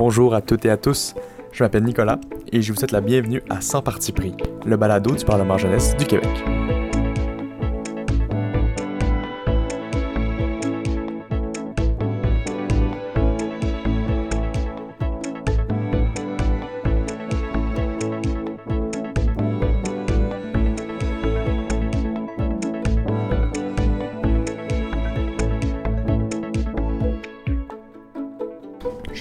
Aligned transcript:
Bonjour 0.00 0.34
à 0.34 0.40
toutes 0.40 0.64
et 0.64 0.70
à 0.70 0.78
tous. 0.78 1.14
Je 1.52 1.62
m'appelle 1.62 1.84
Nicolas 1.84 2.18
et 2.50 2.62
je 2.62 2.72
vous 2.72 2.78
souhaite 2.78 2.90
la 2.90 3.02
bienvenue 3.02 3.42
à 3.50 3.60
100 3.60 3.82
parti 3.82 4.12
pris, 4.12 4.34
le 4.64 4.78
balado 4.78 5.14
du 5.14 5.26
Parlement 5.26 5.58
jeunesse 5.58 5.94
du 5.98 6.06
Québec. 6.06 6.59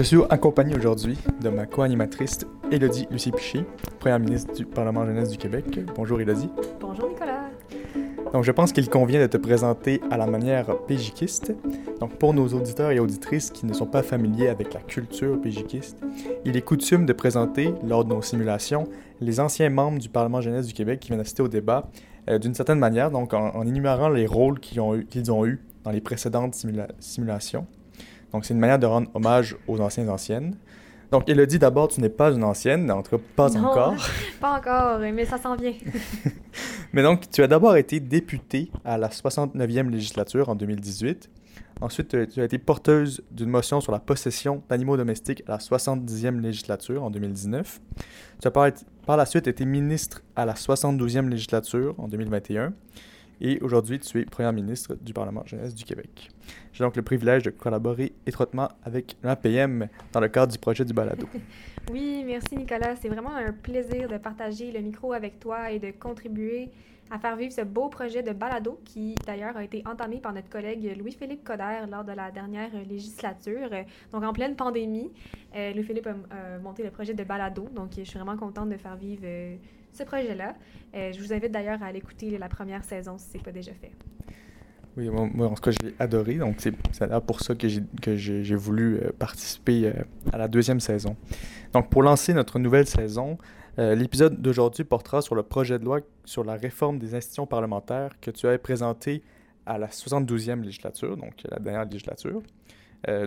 Suis 0.09 0.17
accompagné 0.31 0.75
aujourd'hui 0.75 1.19
de 1.39 1.49
ma 1.49 1.67
co-animatrice 1.67 2.39
Élodie 2.71 3.07
Lucie 3.11 3.29
Piché, 3.29 3.63
première 3.99 4.17
ministre 4.17 4.55
du 4.55 4.65
Parlement 4.65 5.05
jeunesse 5.05 5.29
du 5.29 5.37
Québec. 5.37 5.65
Bonjour 5.95 6.19
Élodie. 6.19 6.49
Bonjour 6.81 7.09
Nicolas. 7.09 7.43
Donc 8.33 8.43
je 8.43 8.51
pense 8.51 8.71
qu'il 8.71 8.89
convient 8.89 9.21
de 9.21 9.27
te 9.27 9.37
présenter 9.37 10.01
à 10.09 10.17
la 10.17 10.25
manière 10.25 10.79
péjiquiste. 10.87 11.53
Donc 11.99 12.17
pour 12.17 12.33
nos 12.33 12.47
auditeurs 12.47 12.89
et 12.89 12.99
auditrices 12.99 13.51
qui 13.51 13.67
ne 13.67 13.73
sont 13.73 13.85
pas 13.85 14.01
familiers 14.01 14.47
avec 14.47 14.73
la 14.73 14.79
culture 14.79 15.39
péjiquiste, 15.39 16.01
il 16.43 16.57
est 16.57 16.61
coutume 16.61 17.05
de 17.05 17.13
présenter 17.13 17.75
lors 17.85 18.03
de 18.03 18.09
nos 18.09 18.23
simulations 18.23 18.85
les 19.21 19.39
anciens 19.39 19.69
membres 19.69 19.99
du 19.99 20.09
Parlement 20.09 20.41
jeunesse 20.41 20.65
du 20.65 20.73
Québec 20.73 21.01
qui 21.01 21.09
viennent 21.09 21.21
assister 21.21 21.43
au 21.43 21.47
débat 21.47 21.87
euh, 22.31 22.39
d'une 22.39 22.55
certaine 22.55 22.79
manière, 22.79 23.11
donc 23.11 23.35
en, 23.35 23.55
en, 23.55 23.61
énumérant 23.61 24.09
les 24.09 24.25
rôles 24.25 24.59
qu'ils 24.59 24.81
ont, 24.81 24.95
eu, 24.95 25.05
ont 25.29 25.57
dans 25.83 25.91
les 25.91 26.01
précédentes 26.01 26.55
simula 26.55 26.87
simulations. 26.97 27.67
Donc, 28.31 28.45
c'est 28.45 28.53
une 28.53 28.59
manière 28.59 28.79
de 28.79 28.85
rendre 28.85 29.09
hommage 29.13 29.57
aux 29.67 29.79
anciens 29.79 30.07
anciennes. 30.09 30.55
Donc, 31.11 31.27
Elodie, 31.27 31.57
d'abord, 31.57 31.87
tu 31.87 32.01
n'es 32.01 32.09
pas 32.09 32.31
une 32.31 32.43
ancienne, 32.43 32.91
en 32.91 33.01
tout 33.01 33.17
cas, 33.17 33.23
pas 33.35 33.49
non, 33.49 33.65
encore. 33.65 33.95
pas 34.39 34.57
encore, 34.57 34.99
mais 34.99 35.25
ça 35.25 35.39
s'en 35.39 35.55
vient. 35.55 35.73
mais 36.93 37.01
donc, 37.01 37.29
tu 37.31 37.41
as 37.41 37.47
d'abord 37.47 37.75
été 37.77 37.99
députée 37.99 38.71
à 38.85 38.97
la 38.97 39.07
69e 39.07 39.89
législature 39.89 40.49
en 40.49 40.55
2018. 40.55 41.29
Ensuite, 41.81 42.29
tu 42.29 42.41
as 42.41 42.43
été 42.43 42.57
porteuse 42.57 43.23
d'une 43.31 43.49
motion 43.49 43.79
sur 43.79 43.91
la 43.91 43.99
possession 43.99 44.61
d'animaux 44.69 44.97
domestiques 44.97 45.43
à 45.47 45.53
la 45.53 45.57
70e 45.57 46.41
législature 46.41 47.03
en 47.03 47.09
2019. 47.09 47.79
Tu 48.41 48.47
as 48.47 48.51
par, 48.51 48.69
par 49.05 49.17
la 49.17 49.25
suite 49.25 49.47
été 49.47 49.65
ministre 49.65 50.21
à 50.35 50.45
la 50.45 50.53
72e 50.53 51.29
législature 51.29 51.95
en 51.97 52.07
2021. 52.07 52.73
Et 53.41 53.59
aujourd'hui, 53.61 53.99
tu 53.99 54.19
es 54.19 54.25
Première 54.25 54.51
ministre 54.51 54.95
du 54.99 55.13
Parlement 55.13 55.43
jeunesse 55.45 55.73
du 55.73 55.85
Québec. 55.85 56.29
J'ai 56.73 56.83
donc 56.83 56.95
le 56.95 57.01
privilège 57.01 57.43
de 57.43 57.51
collaborer 57.51 58.13
étroitement 58.25 58.67
avec 58.83 59.15
l'APM 59.23 59.87
dans 60.11 60.19
le 60.19 60.27
cadre 60.27 60.51
du 60.51 60.57
projet 60.57 60.83
du 60.83 60.93
balado. 60.93 61.27
oui, 61.91 62.23
merci 62.25 62.57
Nicolas. 62.57 62.95
C'est 62.97 63.07
vraiment 63.07 63.35
un 63.35 63.53
plaisir 63.53 64.09
de 64.09 64.17
partager 64.17 64.71
le 64.71 64.81
micro 64.81 65.13
avec 65.13 65.39
toi 65.39 65.71
et 65.71 65.79
de 65.79 65.91
contribuer 65.91 66.69
à 67.11 67.17
faire 67.17 67.35
vivre 67.37 67.51
ce 67.51 67.61
beau 67.61 67.87
projet 67.87 68.21
de 68.21 68.33
balado 68.33 68.79
qui, 68.85 69.15
d'ailleurs, 69.25 69.57
a 69.57 69.63
été 69.63 69.83
entamé 69.87 70.17
par 70.17 70.33
notre 70.33 70.49
collègue 70.49 70.95
Louis-Philippe 70.97 71.43
Coder 71.43 71.85
lors 71.89 72.03
de 72.03 72.11
la 72.11 72.31
dernière 72.31 72.69
législature. 72.87 73.69
Donc, 74.11 74.23
en 74.23 74.33
pleine 74.33 74.55
pandémie, 74.55 75.11
euh, 75.55 75.73
Louis-Philippe 75.73 76.07
a, 76.07 76.11
a, 76.11 76.59
monté 76.59 76.83
le 76.83 76.91
projet 76.91 77.13
de 77.13 77.23
balado. 77.23 77.67
Donc, 77.73 77.91
je 77.97 78.03
suis 78.03 78.19
vraiment 78.19 78.37
contente 78.37 78.69
de 78.69 78.77
faire 78.77 78.95
vivre 78.95 79.23
euh, 79.23 79.55
ce 79.99 80.03
projet-là. 80.03 80.55
Euh, 80.95 81.11
je 81.11 81.19
vous 81.19 81.33
invite 81.33 81.51
d'ailleurs 81.51 81.81
à 81.83 81.87
aller 81.87 81.99
écouter 81.99 82.37
la 82.37 82.49
première 82.49 82.83
saison 82.83 83.17
si 83.17 83.29
ce 83.29 83.37
n'est 83.37 83.43
pas 83.43 83.51
déjà 83.51 83.73
fait. 83.73 83.91
Oui, 84.97 85.09
moi, 85.09 85.47
en 85.47 85.53
tout 85.53 85.61
cas, 85.61 85.71
je 85.71 85.87
l'ai 85.87 85.95
adoré. 85.99 86.35
Donc, 86.35 86.57
c'est 86.59 86.73
pour 87.25 87.41
ça 87.41 87.53
que 87.55 87.67
j'ai 88.15 88.55
voulu 88.55 88.97
euh, 88.97 89.11
participer 89.17 89.85
euh, 89.85 89.93
à 90.33 90.37
la 90.37 90.47
deuxième 90.47 90.79
saison. 90.79 91.15
Donc, 91.73 91.89
pour 91.89 92.01
lancer 92.01 92.33
notre 92.33 92.59
nouvelle 92.59 92.87
saison, 92.87 93.37
l'épisode 93.77 94.41
d'aujourd'hui 94.41 94.83
portera 94.83 95.21
sur 95.21 95.35
le 95.35 95.43
projet 95.43 95.79
de 95.79 95.85
loi 95.85 96.01
sur 96.25 96.43
la 96.43 96.55
réforme 96.55 96.99
des 96.99 97.15
institutions 97.15 97.45
parlementaires 97.45 98.19
que 98.19 98.29
tu 98.29 98.45
avais 98.45 98.57
présenté 98.57 99.23
à 99.65 99.77
la 99.77 99.87
72e 99.87 100.63
législature, 100.63 101.15
donc 101.15 101.35
la 101.49 101.59
dernière 101.59 101.85
législature. 101.85 102.41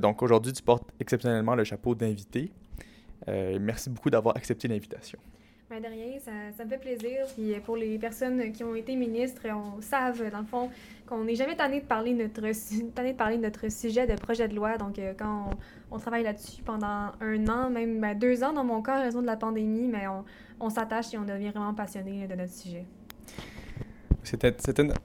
Donc, 0.03 0.21
aujourd'hui, 0.23 0.53
tu 0.53 0.63
portes 0.63 0.85
exceptionnellement 1.01 1.55
le 1.55 1.65
chapeau 1.65 1.95
d'invité. 1.95 2.53
Merci 3.27 3.89
beaucoup 3.89 4.11
d'avoir 4.11 4.37
accepté 4.37 4.69
l'invitation. 4.69 5.19
Ben 5.73 5.81
de 5.81 5.89
rien, 5.89 6.19
ça, 6.21 6.65
me 6.65 6.69
fait 6.69 6.77
plaisir. 6.77 7.25
Puis 7.35 7.59
pour 7.65 7.79
les 7.79 7.99
personnes 7.99 8.53
qui 8.53 8.63
ont 8.63 8.75
été 8.75 8.95
ministres, 8.95 9.41
on 9.47 9.81
savent, 9.81 10.31
dans 10.31 10.41
le 10.41 10.45
fond, 10.45 10.69
qu'on 11.07 11.25
n'est 11.25 11.35
jamais 11.35 11.57
tanné 11.57 11.81
de 11.81 11.87
parler 11.87 12.13
de 12.13 13.43
notre 13.43 13.71
sujet 13.71 14.07
de 14.07 14.15
projet 14.17 14.49
de 14.49 14.55
loi. 14.55 14.77
Donc, 14.77 14.99
euh, 14.99 15.15
quand 15.19 15.49
on, 15.91 15.99
travaille 15.99 16.25
là-dessus 16.25 16.61
pendant 16.63 17.13
un 17.23 17.49
an, 17.49 17.71
même 17.71 18.03
ben, 18.03 18.19
deux 18.19 18.45
ans 18.45 18.53
dans 18.53 18.65
mon 18.65 18.83
cas, 18.83 18.97
à 18.97 19.01
raison 19.01 19.23
de 19.23 19.27
la 19.27 19.37
pandémie, 19.37 19.89
mais 19.89 20.07
on, 20.09 20.27
on 20.61 20.69
s'attache 20.69 21.15
et 21.15 21.17
on 21.17 21.25
devient 21.25 21.49
vraiment 21.49 21.73
passionné 21.73 22.27
de 22.27 22.35
notre 22.35 22.53
sujet. 22.53 22.85
C'était 24.25 24.55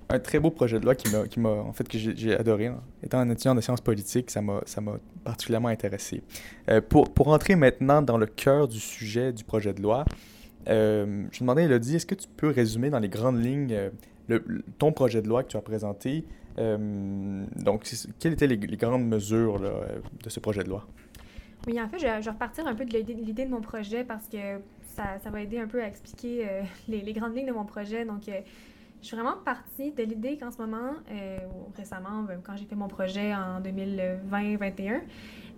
un 0.10 0.20
très 0.20 0.40
beau 0.40 0.52
projet 0.52 0.82
de 0.82 0.84
loi 0.84 0.96
qui 0.96 1.40
m'a, 1.40 1.50
en 1.50 1.72
fait, 1.72 1.88
que 1.88 1.98
j'ai 1.98 2.36
adoré. 2.36 2.68
Hein. 2.68 2.82
Étant 3.02 3.20
un 3.20 3.30
étudiant 3.30 3.56
de 3.56 3.62
sciences 3.62 3.80
politiques, 3.80 4.30
ça 4.32 4.42
m'a 4.42 4.60
particulièrement 5.24 5.70
intéressé. 5.70 6.24
Euh, 6.70 6.82
pour, 6.82 7.14
pour 7.14 7.30
entrer 7.30 7.56
maintenant 7.56 8.02
dans 8.02 8.18
le 8.18 8.26
cœur 8.26 8.68
du 8.68 8.82
sujet 8.82 9.32
du 9.32 9.46
projet 9.46 9.74
de 9.74 9.82
loi, 9.82 10.04
euh, 10.68 11.26
je 11.32 11.40
demandais, 11.40 11.64
Elodie, 11.64 11.96
est-ce 11.96 12.06
que 12.06 12.16
tu 12.16 12.28
peux 12.28 12.50
résumer 12.50 12.90
dans 12.90 13.00
les 13.00 13.10
grandes 13.10 13.44
lignes 13.44 13.74
euh, 13.74 13.90
le, 14.28 14.44
ton 14.78 14.92
projet 14.92 15.22
de 15.22 15.28
loi 15.28 15.44
que 15.44 15.50
tu 15.50 15.58
as 15.58 15.62
présenté? 15.62 16.26
Euh, 16.60 17.46
donc, 17.56 17.90
quelles 18.20 18.34
étaient 18.34 18.48
les, 18.48 18.58
grandes 18.58 19.08
mesures 19.08 19.60
de 19.60 20.30
ce 20.30 20.40
projet 20.40 20.64
de 20.64 20.70
loi? 20.70 20.88
Oui, 21.68 21.82
en 21.82 21.88
fait, 21.88 22.00
je, 22.00 22.06
vais 22.06 22.30
repartir 22.30 22.66
un 22.68 22.76
peu 22.76 22.86
de 22.86 22.98
l'idée 22.98 23.46
de 23.46 23.52
mon 23.52 23.62
projet 23.62 24.04
parce 24.04 24.28
que 24.28 24.60
ça, 24.96 25.30
va 25.30 25.42
aider 25.42 25.60
un 25.60 25.68
peu 25.68 25.82
à 25.82 25.88
expliquer 25.88 26.48
les, 26.88 27.02
les, 27.02 27.14
grandes 27.14 27.36
lignes 27.36 27.48
de 27.48 27.52
mon 27.52 27.66
projet. 27.66 28.06
Donc, 28.06 28.24
je 29.02 29.08
suis 29.08 29.16
vraiment 29.16 29.38
partie 29.44 29.91
de 29.91 30.03
l'idée 30.03 30.38
qu'en 30.38 30.52
ce 30.52 30.58
moment, 30.58 30.94
euh, 31.12 31.38
récemment, 31.78 32.25
quand 32.44 32.56
j'ai 32.58 32.66
fait 32.66 32.75
mon 32.75 32.88
projet 32.88 33.34
en 33.34 33.62
2020-21, 33.62 35.02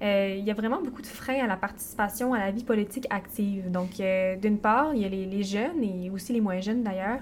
euh, 0.01 0.35
il 0.37 0.45
y 0.45 0.51
a 0.51 0.53
vraiment 0.53 0.81
beaucoup 0.81 1.01
de 1.01 1.07
freins 1.07 1.43
à 1.43 1.47
la 1.47 1.57
participation 1.57 2.33
à 2.33 2.39
la 2.39 2.51
vie 2.51 2.63
politique 2.63 3.05
active. 3.09 3.69
Donc, 3.69 3.99
euh, 3.99 4.35
d'une 4.37 4.57
part, 4.57 4.93
il 4.93 5.01
y 5.01 5.05
a 5.05 5.09
les, 5.09 5.43
jeunes 5.43 5.83
et 5.83 6.09
aussi 6.09 6.33
les 6.33 6.41
moins 6.41 6.61
jeunes 6.61 6.83
d'ailleurs. 6.83 7.19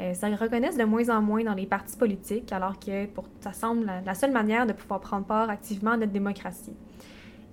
Euh, 0.00 0.14
ça 0.14 0.28
reconnaissent 0.28 0.76
de 0.76 0.84
moins 0.84 1.08
en 1.08 1.22
moins 1.22 1.42
dans 1.42 1.54
les 1.54 1.66
partis 1.66 1.96
politiques, 1.96 2.52
alors 2.52 2.78
que 2.78 3.06
pour, 3.06 3.24
ça 3.40 3.52
semble 3.52 3.90
la, 4.04 4.14
seule 4.14 4.30
manière 4.30 4.66
de 4.66 4.72
pouvoir 4.72 5.00
prendre 5.00 5.24
part 5.24 5.50
activement 5.50 5.92
à 5.92 5.96
notre 5.96 6.12
démocratie. 6.12 6.74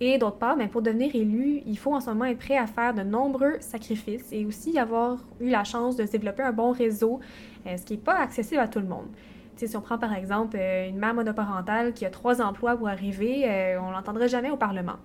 Et 0.01 0.17
d'autre 0.17 0.37
part, 0.37 0.57
bien, 0.57 0.67
pour 0.67 0.81
devenir 0.81 1.15
élu, 1.15 1.61
il 1.65 1.77
faut 1.77 1.93
en 1.93 2.01
ce 2.01 2.09
moment 2.09 2.25
être 2.25 2.39
prêt 2.39 2.57
à 2.57 2.67
faire 2.67 2.93
de 2.93 3.01
nombreux 3.01 3.57
sacrifices 3.61 4.27
et 4.31 4.45
aussi 4.45 4.77
avoir 4.77 5.19
eu 5.39 5.49
la 5.49 5.63
chance 5.63 5.95
de 5.95 6.03
développer 6.03 6.43
un 6.43 6.51
bon 6.51 6.71
réseau, 6.71 7.21
ce 7.65 7.81
qui 7.83 7.93
n'est 7.93 7.99
pas 7.99 8.15
accessible 8.19 8.59
à 8.59 8.67
tout 8.67 8.79
le 8.79 8.87
monde. 8.87 9.07
Si 9.55 9.77
on 9.77 9.81
prend 9.81 9.97
par 9.97 10.13
exemple 10.13 10.57
euh, 10.59 10.89
une 10.89 10.97
mère 10.97 11.13
monoparentale 11.13 11.93
qui 11.93 12.05
a 12.05 12.09
trois 12.09 12.41
emplois 12.41 12.75
pour 12.75 12.89
arriver, 12.89 13.45
euh, 13.47 13.79
on 13.81 13.91
l'entendra 13.91 14.27
jamais 14.27 14.49
au 14.49 14.57
Parlement. 14.57 14.97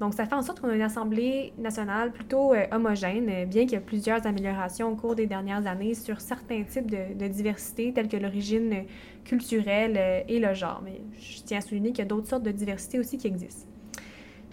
Donc, 0.00 0.14
ça 0.14 0.26
fait 0.26 0.34
en 0.34 0.42
sorte 0.42 0.60
qu'on 0.60 0.68
a 0.68 0.74
une 0.74 0.82
Assemblée 0.82 1.52
nationale 1.56 2.10
plutôt 2.10 2.52
euh, 2.52 2.66
homogène, 2.72 3.44
bien 3.46 3.62
qu'il 3.62 3.74
y 3.74 3.76
ait 3.76 3.80
plusieurs 3.80 4.26
améliorations 4.26 4.90
au 4.90 4.96
cours 4.96 5.14
des 5.14 5.26
dernières 5.26 5.68
années 5.68 5.94
sur 5.94 6.20
certains 6.20 6.64
types 6.64 6.90
de, 6.90 7.14
de 7.14 7.28
diversité, 7.28 7.92
telles 7.92 8.08
que 8.08 8.16
l'origine 8.16 8.84
culturelle 9.24 10.24
et 10.28 10.40
le 10.40 10.52
genre. 10.54 10.82
Mais 10.84 11.00
je 11.20 11.42
tiens 11.42 11.58
à 11.58 11.60
souligner 11.60 11.90
qu'il 11.90 12.00
y 12.00 12.02
a 12.02 12.08
d'autres 12.08 12.26
sortes 12.26 12.42
de 12.42 12.50
diversité 12.50 12.98
aussi 12.98 13.16
qui 13.16 13.28
existent. 13.28 13.68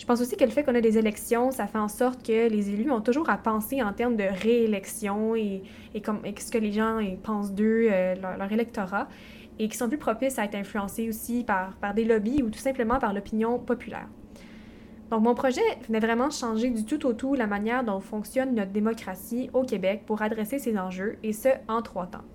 Je 0.01 0.07
pense 0.07 0.19
aussi 0.19 0.35
que 0.35 0.43
le 0.43 0.49
fait 0.49 0.63
qu'on 0.63 0.73
a 0.73 0.81
des 0.81 0.97
élections, 0.97 1.51
ça 1.51 1.67
fait 1.67 1.77
en 1.77 1.87
sorte 1.87 2.25
que 2.25 2.49
les 2.49 2.71
élus 2.71 2.89
ont 2.89 3.01
toujours 3.01 3.29
à 3.29 3.37
penser 3.37 3.83
en 3.83 3.93
termes 3.93 4.15
de 4.15 4.23
réélection 4.23 5.35
et, 5.35 5.61
comme, 6.03 6.21
et 6.25 6.33
ce 6.39 6.51
que 6.51 6.57
les 6.57 6.71
gens 6.71 6.99
pensent 7.21 7.53
d'eux, 7.53 7.87
euh, 7.91 8.15
leur, 8.15 8.51
électorat, 8.51 9.07
et 9.59 9.69
qui 9.69 9.77
sont 9.77 9.87
plus 9.87 9.99
propices 9.99 10.39
à 10.39 10.45
être 10.45 10.55
influencés 10.55 11.07
aussi 11.07 11.43
par, 11.43 11.75
des 11.93 12.03
lobbies 12.03 12.41
ou 12.41 12.49
tout 12.49 12.57
simplement 12.57 12.97
par 12.97 13.13
l'opinion 13.13 13.59
populaire. 13.59 14.07
Donc, 15.11 15.21
mon 15.21 15.35
projet 15.35 15.61
venait 15.85 15.99
vraiment 15.99 16.31
changer 16.31 16.71
du 16.71 16.83
tout 16.83 17.05
au 17.05 17.13
tout 17.13 17.35
la 17.35 17.45
manière 17.45 17.83
dont 17.83 17.99
fonctionne 17.99 18.55
notre 18.55 18.71
démocratie 18.71 19.51
au 19.53 19.61
Québec 19.61 20.01
pour 20.07 20.23
adresser 20.23 20.57
ces 20.57 20.79
enjeux, 20.79 21.19
et 21.21 21.31
ce, 21.31 21.49
en 21.67 21.83
trois 21.83 22.07
temps. 22.07 22.25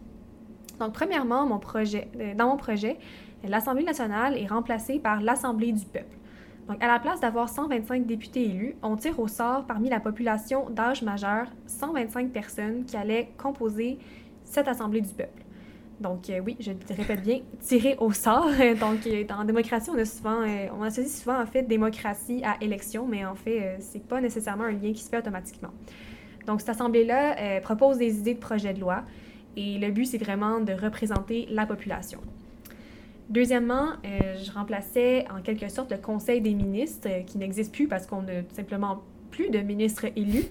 Donc, 0.78 0.92
premièrement, 0.92 1.48
projet, 1.58 2.06
dans 2.36 2.46
mon 2.46 2.56
projet, 2.58 2.96
l'Assemblée 3.42 3.82
nationale 3.82 4.38
est 4.38 4.46
remplacée 4.46 5.00
par 5.00 5.20
l'Assemblée 5.20 5.72
du 5.72 5.84
peuple. 5.84 6.16
Donc, 6.68 6.82
à 6.82 6.88
la 6.88 6.98
place 6.98 7.20
d'avoir 7.20 7.48
125 7.48 8.06
députés 8.06 8.44
élus, 8.44 8.76
on 8.82 8.96
tire 8.96 9.18
au 9.20 9.28
sort 9.28 9.64
parmi 9.66 9.88
la 9.88 10.00
population 10.00 10.68
d'âge 10.70 11.02
majeur 11.02 11.46
125 11.66 12.32
personnes 12.32 12.84
qui 12.84 12.96
allaient 12.96 13.30
composer 13.36 13.98
cette 14.42 14.68
Assemblée 14.68 15.00
du 15.00 15.12
peuple. 15.14 15.42
Donc, 16.00 16.28
euh, 16.28 16.40
oui, 16.44 16.56
je 16.60 16.72
te 16.72 16.92
répète 16.92 17.22
bien, 17.22 17.40
tirer 17.60 17.96
au 17.98 18.12
sort. 18.12 18.48
Donc, 18.80 19.06
euh, 19.06 19.24
en 19.30 19.44
démocratie, 19.44 19.90
on 19.90 19.98
a 19.98 20.04
souvent, 20.04 20.42
euh, 20.42 20.66
on 20.78 20.82
associe 20.82 21.22
souvent, 21.22 21.40
en 21.40 21.46
fait, 21.46 21.62
démocratie 21.62 22.42
à 22.44 22.56
élection, 22.60 23.06
mais 23.06 23.24
en 23.24 23.34
fait, 23.34 23.76
c'est 23.80 24.06
pas 24.06 24.20
nécessairement 24.20 24.64
un 24.64 24.72
lien 24.72 24.92
qui 24.92 25.02
se 25.02 25.08
fait 25.08 25.18
automatiquement. 25.18 25.70
Donc, 26.46 26.60
cette 26.60 26.70
Assemblée-là 26.70 27.60
propose 27.60 27.98
des 27.98 28.18
idées 28.18 28.34
de 28.34 28.40
projets 28.40 28.74
de 28.74 28.80
loi 28.80 29.04
et 29.56 29.78
le 29.78 29.90
but, 29.90 30.04
c'est 30.04 30.18
vraiment 30.18 30.60
de 30.60 30.72
représenter 30.72 31.46
la 31.50 31.66
population. 31.66 32.20
Deuxièmement, 33.28 33.88
je 34.04 34.52
remplaçais 34.52 35.26
en 35.36 35.42
quelque 35.42 35.68
sorte 35.68 35.90
le 35.90 35.98
Conseil 35.98 36.40
des 36.40 36.54
ministres, 36.54 37.08
qui 37.26 37.38
n'existe 37.38 37.74
plus 37.74 37.88
parce 37.88 38.06
qu'on 38.06 38.22
n'a 38.22 38.42
simplement 38.52 39.02
plus 39.30 39.50
de 39.50 39.58
ministres 39.58 40.06
élus, 40.14 40.44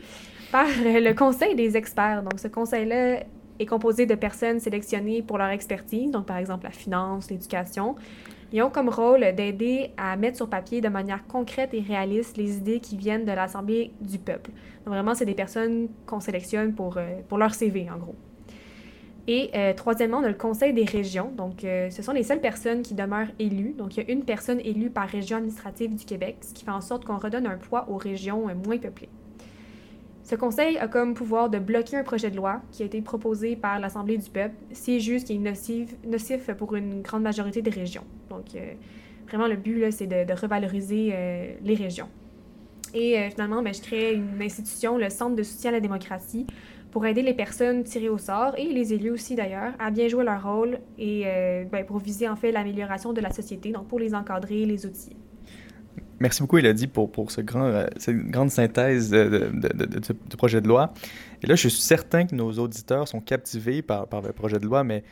par 0.51 0.67
le 0.67 1.13
Conseil 1.13 1.55
des 1.55 1.77
experts. 1.77 2.23
Donc, 2.23 2.39
ce 2.39 2.47
conseil-là 2.47 3.23
est 3.59 3.65
composé 3.65 4.05
de 4.05 4.15
personnes 4.15 4.59
sélectionnées 4.59 5.21
pour 5.21 5.37
leur 5.37 5.49
expertise, 5.49 6.11
donc 6.11 6.25
par 6.25 6.37
exemple 6.37 6.65
la 6.65 6.71
finance, 6.71 7.29
l'éducation. 7.29 7.95
Ils 8.51 8.61
ont 8.61 8.69
comme 8.69 8.89
rôle 8.89 9.21
d'aider 9.35 9.91
à 9.97 10.15
mettre 10.17 10.37
sur 10.37 10.49
papier 10.49 10.81
de 10.81 10.87
manière 10.87 11.25
concrète 11.27 11.73
et 11.73 11.81
réaliste 11.81 12.37
les 12.37 12.57
idées 12.57 12.79
qui 12.79 12.95
viennent 12.95 13.25
de 13.25 13.31
l'Assemblée 13.31 13.91
du 14.01 14.19
peuple. 14.19 14.51
Donc 14.85 14.93
vraiment, 14.93 15.15
c'est 15.15 15.25
des 15.25 15.33
personnes 15.33 15.89
qu'on 16.05 16.19
sélectionne 16.19 16.73
pour, 16.73 16.97
euh, 16.97 17.21
pour 17.27 17.37
leur 17.37 17.53
CV, 17.53 17.89
en 17.89 17.97
gros. 17.97 18.15
Et 19.27 19.49
euh, 19.55 19.73
troisièmement, 19.73 20.17
on 20.17 20.23
a 20.23 20.29
le 20.29 20.35
Conseil 20.35 20.73
des 20.73 20.85
régions. 20.85 21.31
Donc, 21.35 21.63
euh, 21.63 21.89
ce 21.89 22.03
sont 22.03 22.11
les 22.11 22.23
seules 22.23 22.41
personnes 22.41 22.83
qui 22.83 22.93
demeurent 22.93 23.31
élues. 23.39 23.73
Donc, 23.77 23.97
il 23.97 24.03
y 24.03 24.05
a 24.07 24.11
une 24.11 24.23
personne 24.23 24.59
élue 24.59 24.89
par 24.89 25.07
région 25.07 25.37
administrative 25.37 25.95
du 25.95 26.05
Québec, 26.05 26.37
ce 26.41 26.53
qui 26.53 26.63
fait 26.63 26.71
en 26.71 26.81
sorte 26.81 27.05
qu'on 27.05 27.17
redonne 27.17 27.47
un 27.47 27.57
poids 27.57 27.89
aux 27.89 27.97
régions 27.97 28.45
moins 28.63 28.77
peuplées. 28.77 29.09
Ce 30.25 30.33
conseil 30.33 30.79
a 30.79 30.87
comme 30.87 31.13
pouvoir 31.13 31.51
de 31.51 31.59
bloquer 31.59 31.97
un 31.97 32.03
projet 32.03 32.31
de 32.31 32.35
loi 32.35 32.59
qui 32.71 32.81
a 32.81 32.85
été 32.87 32.99
proposé 32.99 33.55
par 33.55 33.79
l'Assemblée 33.79 34.17
du 34.17 34.27
peuple 34.27 34.55
si 34.71 34.99
juste 34.99 35.27
qu'il 35.27 35.35
est 35.35 36.07
nocif, 36.07 36.51
pour 36.57 36.75
une 36.75 37.03
grande 37.03 37.21
majorité 37.21 37.61
des 37.61 37.69
régions. 37.69 38.03
Donc, 38.31 38.55
euh, 38.55 38.73
vraiment, 39.27 39.45
le 39.47 39.55
but, 39.55 39.91
c'est 39.91 40.07
de, 40.07 40.33
revaloriser 40.33 41.11
euh, 41.13 41.53
les 41.63 41.75
régions. 41.75 42.09
Et 42.95 43.19
euh, 43.19 43.29
finalement, 43.29 43.61
ben, 43.61 43.71
je 43.71 43.81
crée 43.81 44.15
une 44.15 44.41
institution, 44.41 44.97
le 44.97 45.11
Centre 45.11 45.35
de 45.35 45.43
soutien 45.43 45.69
à 45.69 45.73
la 45.73 45.79
démocratie, 45.79 46.47
pour 46.95 47.05
aider 47.05 47.23
les 47.23 47.33
personnes 47.33 47.83
tirées 47.83 48.07
au 48.07 48.17
sort, 48.17 48.53
et 48.57 48.71
les 48.71 48.93
élus 48.93 49.11
aussi 49.11 49.35
d'ailleurs, 49.35 49.73
à 49.79 49.91
bien 49.91 50.07
jouer 50.07 50.23
leur 50.23 50.41
rôle 50.41 50.79
et 50.97 51.25
ben, 51.69 51.85
pour 51.85 51.99
viser 51.99 52.29
en 52.29 52.37
fait 52.37 52.53
l'amélioration 52.53 53.11
de 53.11 53.19
la 53.19 53.33
société, 53.33 53.73
donc 53.73 53.89
pour 53.89 53.99
les 53.99 54.15
encadrer, 54.15 54.65
les 54.65 54.85
outils. 54.85 55.17
Merci 56.21 56.41
beaucoup, 56.41 56.57
Elodie, 56.57 56.87
pour, 56.87 57.11
pour 57.11 57.31
ce 57.31 57.41
grand, 57.41 57.65
euh, 57.65 57.87
cette 57.97 58.15
grande 58.27 58.49
synthèse 58.49 59.09
de, 59.09 59.51
du 60.29 60.37
projet 60.37 60.61
de 60.61 60.69
loi. 60.69 60.93
Et 61.43 61.47
là, 61.47 61.55
je 61.55 61.67
suis 61.67 61.81
certain 61.81 62.25
que 62.25 62.33
nos 62.33 62.53
auditeurs 62.53 63.09
sont 63.09 63.19
captivés 63.19 63.81
par, 63.81 64.07
par 64.07 64.21
le 64.21 64.31
projet 64.31 64.57
de 64.57 64.65
loi, 64.65 64.85
mais 64.85 65.03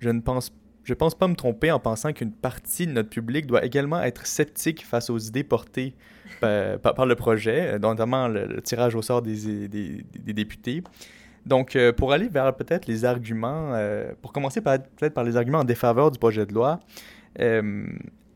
je, 0.00 0.10
ne 0.10 0.20
pense, 0.20 0.52
je 0.84 0.94
pense 0.94 1.14
pas 1.14 1.28
me 1.28 1.34
tromper 1.34 1.70
en 1.70 1.78
pensant 1.78 2.12
qu'une 2.12 2.32
partie 2.32 2.86
de 2.86 2.92
notre 2.92 3.08
public 3.08 3.46
doit 3.46 3.64
également 3.64 4.02
être 4.02 4.26
sceptique 4.26 4.84
face 4.84 5.10
aux 5.10 5.18
idées 5.18 5.44
portées 5.44 5.94
par, 6.40 6.94
par, 6.94 7.06
le 7.06 7.14
projet, 7.14 7.78
notamment 7.78 8.28
le, 8.28 8.60
tirage 8.62 8.94
au 8.94 9.02
sort 9.02 9.22
des, 9.22 10.04
députés. 10.26 10.82
Donc, 11.46 11.76
euh, 11.76 11.92
pour 11.92 12.12
aller 12.12 12.28
vers 12.28 12.54
peut-être 12.54 12.86
les 12.86 13.04
arguments, 13.04 13.74
euh, 13.74 14.12
pour 14.22 14.32
commencer 14.32 14.60
peut-être 14.60 15.14
par 15.14 15.24
les 15.24 15.36
arguments 15.36 15.60
en 15.60 15.64
défaveur 15.64 16.10
du 16.10 16.18
projet 16.18 16.46
de 16.46 16.54
loi, 16.54 16.80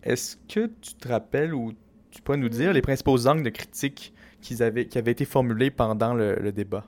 est-ce 0.06 0.36
que 0.48 0.70
tu 0.80 0.94
te 0.94 1.08
rappelles 1.08 1.52
ou 1.52 1.72
tu 2.10 2.22
peux 2.22 2.36
nous 2.36 2.48
dire 2.48 2.72
les 2.72 2.80
principaux 2.80 3.26
angles 3.26 3.42
de 3.42 3.50
critique 3.50 4.14
qui 4.40 4.62
avaient 4.62 4.82
été 4.82 5.24
formulés 5.24 5.70
pendant 5.70 6.14
le, 6.14 6.52
débat? 6.52 6.84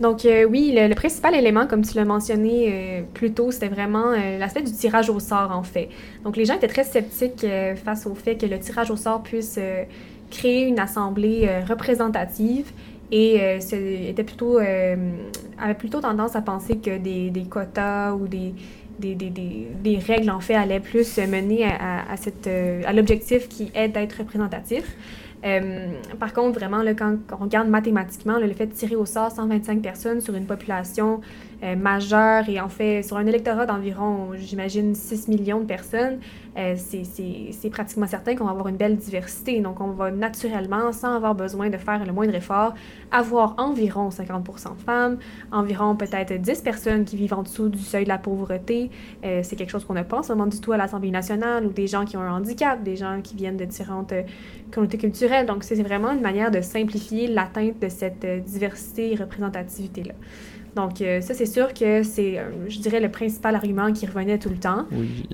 Donc 0.00 0.24
euh, 0.24 0.44
oui, 0.44 0.74
le, 0.76 0.92
principal 0.94 1.34
élément, 1.34 1.66
comme 1.66 1.82
tu 1.82 1.96
l'as 1.96 2.04
mentionné 2.04 2.68
euh, 2.68 3.02
plus 3.14 3.32
tôt, 3.32 3.50
c'était 3.50 3.68
vraiment 3.68 4.10
euh, 4.12 4.38
l'aspect 4.38 4.62
du 4.62 4.72
tirage 4.72 5.08
au 5.08 5.20
sort, 5.20 5.52
en 5.52 5.62
fait. 5.62 5.88
Donc 6.24 6.36
les 6.36 6.44
gens 6.44 6.54
étaient 6.54 6.68
très 6.68 6.84
sceptiques 6.84 7.46
face 7.84 8.06
au 8.06 8.14
fait 8.14 8.36
que 8.36 8.46
le 8.46 8.58
tirage 8.58 8.90
au 8.90 8.96
sort 8.96 9.22
puisse 9.22 9.58
créer 10.30 10.66
une 10.66 10.80
assemblée 10.80 11.48
représentative 11.68 12.72
et 13.12 13.36
était 14.08 14.24
plutôt, 14.24 14.58
avait 14.58 15.74
plutôt 15.78 16.00
tendance 16.00 16.34
à 16.34 16.40
penser 16.40 16.78
que 16.78 16.98
des, 16.98 17.44
quotas 17.48 18.14
ou 18.14 18.26
des, 18.26 18.54
règles, 20.06 20.30
en 20.30 20.40
fait, 20.40 20.54
allaient 20.54 20.80
plus 20.80 21.18
mener 21.18 21.64
à, 21.66 22.00
à, 22.00 22.88
à 22.88 22.92
l'objectif 22.92 23.48
qui 23.48 23.70
est 23.74 23.88
d'être 23.88 24.18
représentatif. 24.18 24.84
Euh, 25.44 25.88
par 26.18 26.32
contre, 26.32 26.58
vraiment, 26.58 26.82
là, 26.82 26.94
quand, 26.94 27.16
on 27.32 27.36
regarde 27.36 27.68
mathématiquement, 27.68 28.38
le 28.38 28.52
fait 28.52 28.66
de 28.66 28.72
tirer 28.72 28.96
au 28.96 29.04
sort 29.04 29.30
125 29.30 29.82
personnes 29.82 30.20
sur 30.20 30.34
une 30.34 30.46
population 30.46 31.20
euh, 31.62 31.76
majeure 31.76 32.48
et 32.48 32.60
en 32.60 32.68
fait 32.68 33.02
sur 33.02 33.16
un 33.18 33.26
électorat 33.26 33.66
d'environ, 33.66 34.30
j'imagine, 34.38 34.94
6 34.94 35.28
millions 35.28 35.60
de 35.60 35.66
personnes, 35.66 36.18
euh, 36.56 36.76
c'est 36.76 37.70
pratiquement 37.70 38.06
certain 38.06 38.36
qu'on 38.36 38.44
va 38.44 38.50
avoir 38.50 38.68
une 38.68 38.76
belle 38.76 38.96
diversité. 38.96 39.60
Donc, 39.60 39.80
on 39.80 39.90
va 39.90 40.10
naturellement, 40.10 40.92
sans 40.92 41.14
avoir 41.14 41.34
besoin 41.34 41.70
de 41.70 41.76
faire 41.76 42.04
le 42.04 42.12
moindre 42.12 42.34
effort, 42.34 42.74
avoir 43.10 43.54
environ 43.58 44.10
50 44.10 44.44
de 44.44 44.82
femmes, 44.84 45.18
environ 45.52 45.96
peut-être 45.96 46.32
10 46.32 46.62
personnes 46.62 47.04
qui 47.04 47.16
vivent 47.16 47.34
en 47.34 47.42
dessous 47.42 47.68
du 47.68 47.78
seuil 47.78 48.04
de 48.04 48.08
la 48.08 48.18
pauvreté. 48.18 48.90
c'est 49.22 49.56
quelque 49.56 49.70
chose 49.70 49.84
qu'on 49.84 49.94
ne 49.94 50.02
pense 50.02 50.28
vraiment 50.28 50.46
du 50.46 50.60
tout 50.60 50.72
à 50.72 50.76
l'Assemblée 50.76 51.10
nationale 51.10 51.66
ou 51.66 51.70
des 51.70 51.86
gens 51.86 52.04
qui 52.04 52.16
ont 52.16 52.20
un 52.20 52.36
handicap, 52.36 52.82
des 52.82 52.96
gens 52.96 53.20
qui 53.22 53.36
viennent 53.36 53.56
de 53.56 53.64
différentes 53.64 54.12
communautés 54.70 54.98
culturelles 54.98 55.44
donc, 55.46 55.64
c'est 55.64 55.80
vraiment 55.82 56.12
une 56.12 56.20
manière 56.20 56.50
de 56.50 56.60
simplifier 56.60 57.26
l'atteinte 57.28 57.80
de 57.80 57.88
cette 57.88 58.24
euh, 58.24 58.40
diversité 58.40 59.12
et 59.12 59.16
représentativité-là. 59.16 60.14
Donc, 60.74 61.00
euh, 61.00 61.20
ça, 61.20 61.34
c'est 61.34 61.46
sûr 61.46 61.72
que 61.72 62.02
c'est, 62.02 62.38
euh, 62.38 62.68
je 62.68 62.78
dirais, 62.80 63.00
le 63.00 63.10
principal 63.10 63.54
argument 63.54 63.92
qui 63.92 64.06
revenait 64.06 64.38
tout 64.38 64.50
le 64.50 64.58
temps. 64.58 64.86
Oui. 64.90 65.28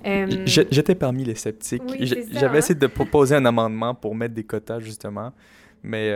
J'étais 0.46 0.94
parmi 0.94 1.24
les 1.24 1.34
sceptiques. 1.34 1.82
J'avais 1.98 2.56
hein? 2.56 2.58
essayé 2.58 2.78
de 2.78 2.86
proposer 2.88 3.36
un 3.36 3.44
amendement 3.44 3.94
pour 3.94 4.14
mettre 4.14 4.34
des 4.34 4.44
quotas, 4.44 4.80
justement. 4.80 5.32
Mais, 5.82 6.12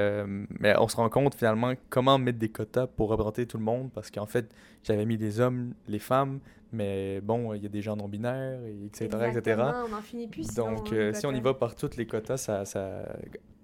mais 0.60 0.74
on 0.78 0.88
se 0.88 0.96
rend 0.96 1.08
compte, 1.08 1.34
finalement, 1.34 1.72
comment 1.88 2.18
mettre 2.18 2.38
des 2.38 2.50
quotas 2.50 2.86
pour 2.86 3.08
représenter 3.08 3.46
tout 3.46 3.56
le 3.56 3.64
monde? 3.64 3.90
Parce 3.94 4.10
qu'en 4.10 4.26
fait, 4.26 4.50
j'avais 4.82 5.06
mis 5.06 5.16
les 5.16 5.40
hommes, 5.40 5.72
les 5.88 5.98
femmes, 5.98 6.40
mais 6.70 7.22
bon, 7.22 7.54
il 7.54 7.62
y 7.62 7.66
a 7.66 7.70
des 7.70 7.80
gens 7.80 7.96
non-binaires, 7.96 8.58
etc., 8.84 9.08
etc. 9.34 9.62
on 9.86 9.88
n'en 9.88 10.02
finit 10.02 10.26
plus. 10.26 10.54
Donc, 10.54 10.92
si 11.14 11.24
on 11.24 11.32
y 11.32 11.40
va 11.40 11.54
par 11.54 11.76
toutes 11.76 11.96
les 11.96 12.04
quotas, 12.04 12.36
ça, 12.36 12.66
ça, 12.66 13.06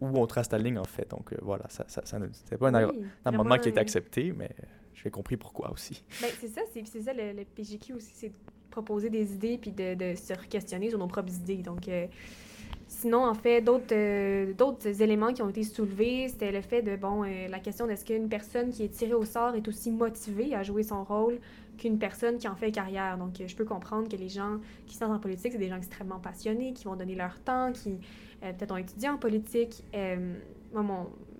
où 0.00 0.18
on 0.18 0.26
trace 0.26 0.50
la 0.50 0.58
ligne, 0.58 0.78
en 0.78 0.84
fait. 0.84 1.10
Donc, 1.10 1.32
euh, 1.32 1.36
voilà, 1.42 1.64
ça, 1.68 1.84
ça, 1.88 2.02
ça 2.04 2.18
c'était 2.32 2.56
pas 2.56 2.68
un, 2.68 2.90
amendement 3.24 3.58
qui 3.58 3.68
a 3.68 3.70
été 3.70 3.80
accepté, 3.80 4.32
mais 4.36 4.50
j'ai 5.02 5.10
compris 5.10 5.36
pourquoi 5.36 5.70
aussi. 5.72 6.02
Ben, 6.20 6.30
c'est 6.40 6.48
ça, 6.48 6.60
c'est, 6.72 6.84
ça 7.02 7.12
le, 7.12 7.44
PGQ 7.44 7.94
aussi, 7.94 8.10
c'est 8.14 8.28
de 8.28 8.34
proposer 8.70 9.10
des 9.10 9.32
idées 9.32 9.58
puis 9.58 9.72
de, 9.72 10.14
se 10.14 10.34
questionner 10.46 10.90
sur 10.90 10.98
nos 10.98 11.06
propres 11.06 11.32
idées. 11.32 11.56
Donc, 11.56 11.88
euh, 11.88 12.06
sinon, 12.86 13.26
en 13.26 13.34
fait, 13.34 13.62
d'autres, 13.62 13.92
euh, 13.94 14.52
d'autres 14.52 15.02
éléments 15.02 15.32
qui 15.32 15.42
ont 15.42 15.48
été 15.48 15.64
soulevés, 15.64 16.28
c'était 16.28 16.52
le 16.52 16.60
fait 16.60 16.82
de, 16.82 16.96
bon, 16.96 17.22
la 17.22 17.58
question 17.60 17.88
est-ce 17.88 18.04
qu'une 18.04 18.28
personne 18.28 18.70
qui 18.70 18.84
est 18.84 18.88
tirée 18.88 19.14
au 19.14 19.24
sort 19.24 19.54
est 19.54 19.66
aussi 19.68 19.90
motivée 19.90 20.54
à 20.54 20.62
jouer 20.62 20.82
son 20.82 21.04
rôle 21.04 21.38
qu'une 21.80 21.98
personne 21.98 22.36
qui 22.36 22.46
en 22.46 22.54
fait 22.54 22.70
carrière. 22.70 23.18
Donc, 23.18 23.42
je 23.44 23.56
peux 23.56 23.64
comprendre 23.64 24.08
que 24.08 24.16
les 24.16 24.28
gens 24.28 24.58
qui 24.86 24.96
sont 24.96 25.06
en 25.06 25.18
politique, 25.18 25.52
c'est 25.52 25.58
des 25.58 25.68
gens 25.68 25.78
extrêmement 25.78 26.20
passionnés, 26.20 26.72
qui 26.72 26.84
vont 26.84 26.94
donner 26.94 27.14
leur 27.14 27.40
temps, 27.40 27.72
qui 27.72 27.98
euh, 28.42 28.52
peut-être 28.52 28.72
ont 28.72 28.76
étudié 28.76 29.08
en 29.08 29.16
politique. 29.16 29.82
Euh, 30.76 30.82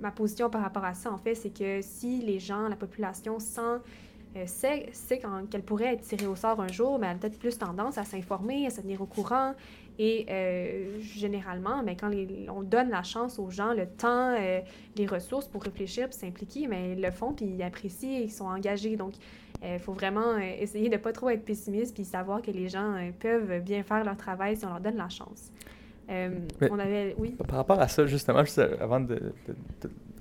ma 0.00 0.11
position 0.11 0.51
par 0.51 0.63
rapport 0.63 0.84
à 0.84 0.94
ça, 0.94 1.13
en 1.13 1.19
fait, 1.19 1.34
c'est 1.34 1.51
que 1.51 1.81
si 1.82 2.20
les 2.20 2.39
gens, 2.39 2.69
la 2.69 2.77
population 2.77 3.39
sent 3.39 3.81
euh, 4.37 4.44
sait, 4.46 4.91
qu'elle 5.51 5.63
pourrait 5.63 5.94
être 5.94 6.03
tirée 6.03 6.27
au 6.27 6.37
sort 6.37 6.60
un 6.60 6.69
jour, 6.69 6.99
mais 6.99 7.08
elle 7.08 7.17
a 7.17 7.19
peut-être 7.19 7.39
plus 7.39 7.58
tendance 7.58 7.99
à 7.99 8.05
s'informer, 8.05 8.67
à 8.67 8.70
se 8.70 8.81
tenir 8.81 9.01
au 9.01 9.06
courant. 9.06 9.55
Et 10.03 10.25
généralement, 11.03 11.82
mais 11.82 11.94
quand 11.94 12.10
on 12.49 12.63
donne 12.63 12.89
la 12.89 13.03
chance 13.03 13.39
aux 13.39 13.51
gens, 13.51 13.75
le 13.75 13.87
temps, 13.87 14.34
les 14.96 15.06
ressources 15.06 15.46
pour 15.46 15.63
réfléchir 15.63 16.08
puis 16.08 16.19
s'impliquer, 16.19 16.69
mais 16.69 16.93
ils 16.93 17.03
le 17.03 17.10
font 17.10 17.34
puis 17.34 17.44
ils 17.44 17.63
apprécient 17.63 18.19
ils 18.19 18.32
sont 18.32 18.46
engagés. 18.46 18.96
Donc, 18.96 19.13
il 19.63 19.79
faut 19.79 19.93
vraiment 19.93 20.39
essayer 20.39 20.89
de 20.89 20.94
ne 20.94 20.99
pas 20.99 21.13
trop 21.13 21.29
être 21.29 21.44
pessimiste 21.44 21.93
puis 21.93 22.06
savoir 22.06 22.41
que 22.41 22.51
les 22.51 22.70
gens 22.70 23.10
peuvent 23.19 23.60
bien 23.60 23.82
faire 23.82 24.03
leur 24.03 24.17
travail 24.17 24.56
si 24.56 24.65
on 24.65 24.70
leur 24.70 24.81
donne 24.81 24.96
la 24.96 25.10
chance. 25.10 25.53
Euh, 26.10 26.31
on 26.70 26.79
avait, 26.79 27.14
oui. 27.19 27.36
Par 27.46 27.58
rapport 27.58 27.81
à 27.81 27.88
ça, 27.88 28.06
justement, 28.06 28.40
juste 28.44 28.60
avant 28.81 29.00
de, 29.00 29.32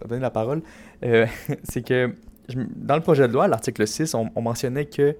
donner 0.08 0.22
la 0.22 0.30
parole, 0.30 0.62
euh, 1.04 1.26
c'est 1.64 1.82
que 1.86 2.14
dans 2.76 2.96
le 2.96 3.02
projet 3.02 3.28
de 3.28 3.34
loi, 3.34 3.48
l'article 3.48 3.88
6, 3.88 4.14
on, 4.14 4.42
mentionnait 4.42 4.86
que 4.86 5.16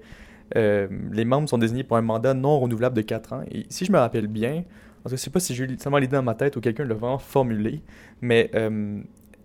euh, 0.56 0.88
les 1.12 1.24
membres 1.24 1.48
sont 1.48 1.58
désignés 1.58 1.84
pour 1.84 1.96
un 1.96 2.02
mandat 2.02 2.34
non 2.34 2.58
renouvelable 2.58 2.96
de 2.96 3.02
4 3.02 3.32
ans. 3.32 3.42
Et 3.50 3.66
si 3.68 3.84
je 3.84 3.92
me 3.92 3.98
rappelle 3.98 4.26
bien, 4.26 4.64
je 5.06 5.12
ne 5.12 5.16
sais 5.16 5.30
pas 5.30 5.40
si 5.40 5.54
j'ai 5.54 5.66
seulement 5.78 5.98
l'idée 5.98 6.16
dans 6.16 6.22
ma 6.22 6.34
tête 6.34 6.56
ou 6.56 6.60
quelqu'un 6.60 6.84
l'a 6.84 6.94
vraiment 6.94 7.18
formulé, 7.18 7.82
mais 8.20 8.50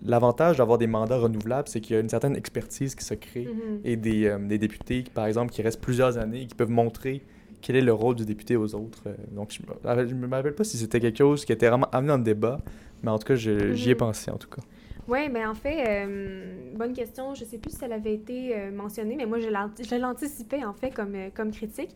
l'avantage 0.03 0.57
d'avoir 0.57 0.77
des 0.77 0.87
mandats 0.87 1.17
renouvelables, 1.17 1.67
c'est 1.67 1.79
qu'il 1.79 1.95
y 1.95 1.97
a 1.97 2.01
une 2.01 2.09
certaine 2.09 2.35
expertise 2.35 2.93
qui 2.95 3.03
se 3.03 3.13
crée 3.13 3.45
mm-hmm. 3.45 3.79
et 3.83 3.95
des, 3.95 4.37
des, 4.41 4.57
députés, 4.57 5.03
par 5.13 5.25
exemple, 5.25 5.51
qui 5.51 5.61
restent 5.61 5.81
plusieurs 5.81 6.17
années 6.17 6.41
et 6.41 6.45
qui 6.47 6.55
peuvent 6.55 6.69
montrer 6.69 7.23
quel 7.65 7.77
est 7.77 7.81
le 7.81 7.93
rôle 7.93 8.13
du 8.13 8.25
député 8.25 8.55
aux 8.55 8.75
autres. 8.75 9.01
Euh, 9.07 9.15
donc, 9.31 9.51
je 9.51 10.13
ne 10.13 10.27
me 10.27 10.29
rappelle 10.29 10.53
pas 10.53 10.63
si 10.63 10.77
c'était 10.77 10.99
quelque 10.99 11.17
chose 11.17 11.43
qui 11.45 11.51
était 11.51 11.67
vraiment 11.67 11.89
amené 11.91 12.09
dans 12.09 12.17
le 12.17 12.23
débat, 12.23 12.59
mais 13.01 13.09
en 13.09 13.17
tout 13.17 13.25
cas, 13.25 13.33
j'y 13.33 13.49
ai 13.49 13.93
mhm. 13.93 13.95
pensé, 13.95 14.29
en 14.29 14.37
tout 14.37 14.49
cas. 14.49 14.61
Oui, 15.07 15.29
mais 15.31 15.47
en 15.47 15.55
fait, 15.55 15.83
euh, 15.87 16.75
bonne 16.75 16.93
question. 16.93 17.33
Je 17.33 17.43
ne 17.43 17.49
sais 17.49 17.57
plus 17.57 17.75
si 17.75 17.83
elle 17.83 17.93
avait 17.93 18.13
été 18.13 18.55
euh, 18.55 18.71
mentionnée, 18.71 19.15
mais 19.15 19.25
moi, 19.25 19.39
je 19.39 19.95
l'anticipais, 19.97 20.63
en 20.63 20.73
fait, 20.73 20.91
comme, 20.91 21.15
comme 21.33 21.49
critique, 21.49 21.89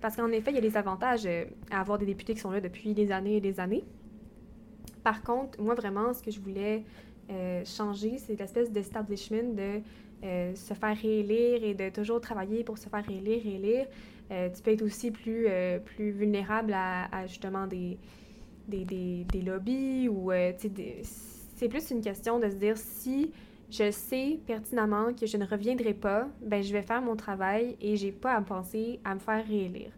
parce 0.00 0.14
qu'en 0.14 0.30
effet, 0.30 0.52
il 0.52 0.54
y 0.54 0.58
a 0.58 0.60
des 0.60 0.76
avantages 0.76 1.26
à 1.72 1.80
avoir 1.80 1.98
des 1.98 2.06
députés 2.06 2.34
qui 2.34 2.40
sont 2.40 2.52
là 2.52 2.60
depuis 2.60 2.94
des 2.94 3.10
années 3.10 3.38
et 3.38 3.40
des 3.40 3.58
années. 3.58 3.82
Par 5.02 5.24
contre, 5.24 5.60
moi, 5.60 5.74
vraiment, 5.74 6.14
ce 6.14 6.22
que 6.22 6.30
je 6.30 6.38
voulais 6.38 6.84
changer, 7.64 8.18
c'est 8.18 8.38
l'espèce 8.38 8.70
d'establishment 8.70 9.54
de 9.54 10.54
se 10.54 10.74
faire 10.74 10.96
réélire 10.96 11.64
et 11.64 11.74
de 11.74 11.88
toujours 11.88 12.20
travailler 12.20 12.62
pour 12.62 12.78
se 12.78 12.88
faire 12.88 13.04
réélire, 13.04 13.42
réélire. 13.42 13.86
Tu 14.28 14.62
peux 14.62 14.72
être 14.72 14.82
aussi 14.82 15.10
plus, 15.10 15.46
plus 15.84 16.10
vulnérable 16.10 16.72
à, 16.74 17.26
justement 17.26 17.66
des, 17.66 17.98
des, 18.68 18.84
des, 19.24 19.42
lobbies 19.42 20.08
ou 20.08 20.30
c'est 21.56 21.68
plus 21.68 21.90
une 21.90 22.00
question 22.00 22.38
de 22.38 22.48
se 22.50 22.56
dire 22.56 22.76
si 22.76 23.30
je 23.70 23.90
sais 23.90 24.38
pertinemment 24.46 25.12
que 25.12 25.26
je 25.26 25.36
ne 25.36 25.44
reviendrai 25.44 25.94
pas, 25.94 26.28
ben 26.40 26.62
je 26.62 26.72
vais 26.72 26.82
faire 26.82 27.02
mon 27.02 27.16
travail 27.16 27.76
et 27.80 27.96
j'ai 27.96 28.12
pas 28.12 28.34
à 28.34 28.40
penser 28.40 29.00
à 29.04 29.14
me 29.14 29.20
faire 29.20 29.44
réélire. 29.46 29.90